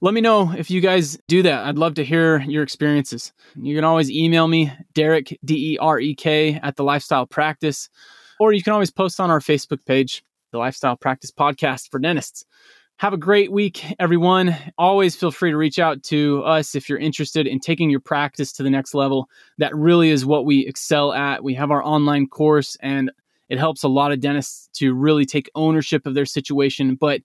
let 0.00 0.14
me 0.14 0.20
know 0.20 0.52
if 0.52 0.68
you 0.68 0.80
guys 0.80 1.16
do 1.28 1.44
that. 1.44 1.64
I'd 1.64 1.78
love 1.78 1.94
to 1.94 2.04
hear 2.04 2.40
your 2.40 2.64
experiences. 2.64 3.32
You 3.54 3.76
can 3.76 3.84
always 3.84 4.10
email 4.10 4.48
me, 4.48 4.72
Derek, 4.94 5.38
D 5.44 5.74
E 5.74 5.78
R 5.78 6.00
E 6.00 6.12
K, 6.16 6.54
at 6.60 6.74
the 6.74 6.82
Lifestyle 6.82 7.24
Practice, 7.24 7.88
or 8.40 8.52
you 8.52 8.60
can 8.60 8.72
always 8.72 8.90
post 8.90 9.20
on 9.20 9.30
our 9.30 9.38
Facebook 9.38 9.86
page, 9.86 10.24
the 10.50 10.58
Lifestyle 10.58 10.96
Practice 10.96 11.30
Podcast 11.30 11.88
for 11.88 12.00
Dentists. 12.00 12.44
Have 13.02 13.14
a 13.14 13.16
great 13.16 13.50
week, 13.50 13.84
everyone. 13.98 14.56
Always 14.78 15.16
feel 15.16 15.32
free 15.32 15.50
to 15.50 15.56
reach 15.56 15.80
out 15.80 16.04
to 16.04 16.44
us 16.44 16.76
if 16.76 16.88
you're 16.88 17.00
interested 17.00 17.48
in 17.48 17.58
taking 17.58 17.90
your 17.90 17.98
practice 17.98 18.52
to 18.52 18.62
the 18.62 18.70
next 18.70 18.94
level. 18.94 19.28
That 19.58 19.74
really 19.74 20.10
is 20.10 20.24
what 20.24 20.46
we 20.46 20.64
excel 20.68 21.12
at. 21.12 21.42
We 21.42 21.54
have 21.54 21.72
our 21.72 21.82
online 21.82 22.28
course, 22.28 22.76
and 22.78 23.10
it 23.48 23.58
helps 23.58 23.82
a 23.82 23.88
lot 23.88 24.12
of 24.12 24.20
dentists 24.20 24.68
to 24.74 24.94
really 24.94 25.26
take 25.26 25.50
ownership 25.56 26.06
of 26.06 26.14
their 26.14 26.26
situation. 26.26 26.94
But 26.94 27.22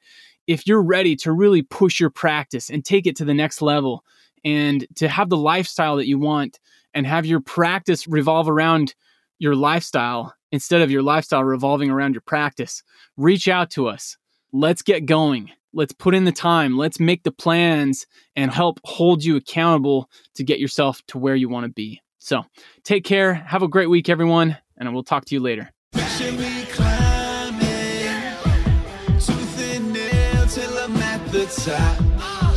if 0.47 0.65
you're 0.65 0.81
ready 0.81 1.15
to 1.17 1.31
really 1.31 1.61
push 1.61 1.99
your 1.99 2.09
practice 2.09 2.71
and 2.71 2.83
take 2.83 3.05
it 3.05 3.15
to 3.17 3.25
the 3.25 3.35
next 3.35 3.61
level 3.61 4.03
and 4.43 4.87
to 4.95 5.07
have 5.07 5.29
the 5.29 5.37
lifestyle 5.37 5.97
that 5.97 6.07
you 6.07 6.17
want 6.17 6.59
and 6.95 7.05
have 7.05 7.27
your 7.27 7.39
practice 7.39 8.07
revolve 8.07 8.49
around 8.49 8.95
your 9.37 9.55
lifestyle 9.55 10.33
instead 10.51 10.81
of 10.81 10.89
your 10.89 11.03
lifestyle 11.03 11.43
revolving 11.43 11.91
around 11.91 12.15
your 12.15 12.21
practice, 12.21 12.81
reach 13.15 13.47
out 13.47 13.69
to 13.69 13.87
us. 13.87 14.17
Let's 14.51 14.81
get 14.81 15.05
going. 15.05 15.51
Let's 15.73 15.93
put 15.93 16.15
in 16.15 16.25
the 16.25 16.31
time. 16.31 16.77
Let's 16.77 16.99
make 16.99 17.23
the 17.23 17.31
plans 17.31 18.07
and 18.35 18.51
help 18.51 18.79
hold 18.83 19.23
you 19.23 19.35
accountable 19.35 20.09
to 20.35 20.43
get 20.43 20.59
yourself 20.59 21.01
to 21.07 21.17
where 21.17 21.35
you 21.35 21.49
want 21.49 21.65
to 21.65 21.71
be. 21.71 22.01
So 22.19 22.43
take 22.83 23.03
care. 23.03 23.33
Have 23.33 23.63
a 23.63 23.67
great 23.67 23.89
week, 23.89 24.09
everyone, 24.09 24.57
and 24.77 24.93
we'll 24.93 25.03
talk 25.03 25.25
to 25.25 25.35
you 25.35 25.41
later. 25.41 25.71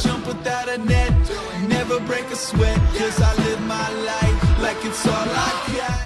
Jump 0.01 0.27
without 0.27 0.69
a 0.69 0.79
net, 0.79 1.13
never 1.69 2.01
break 2.01 2.25
a 2.25 2.37
sweat, 2.37 2.79
cause 2.97 3.21
I 3.21 3.35
live 3.45 3.61
my 3.67 3.91
life 3.91 4.61
like 4.61 4.85
it's 4.85 5.07
all 5.07 5.13
I 5.13 5.75
got. 5.77 6.01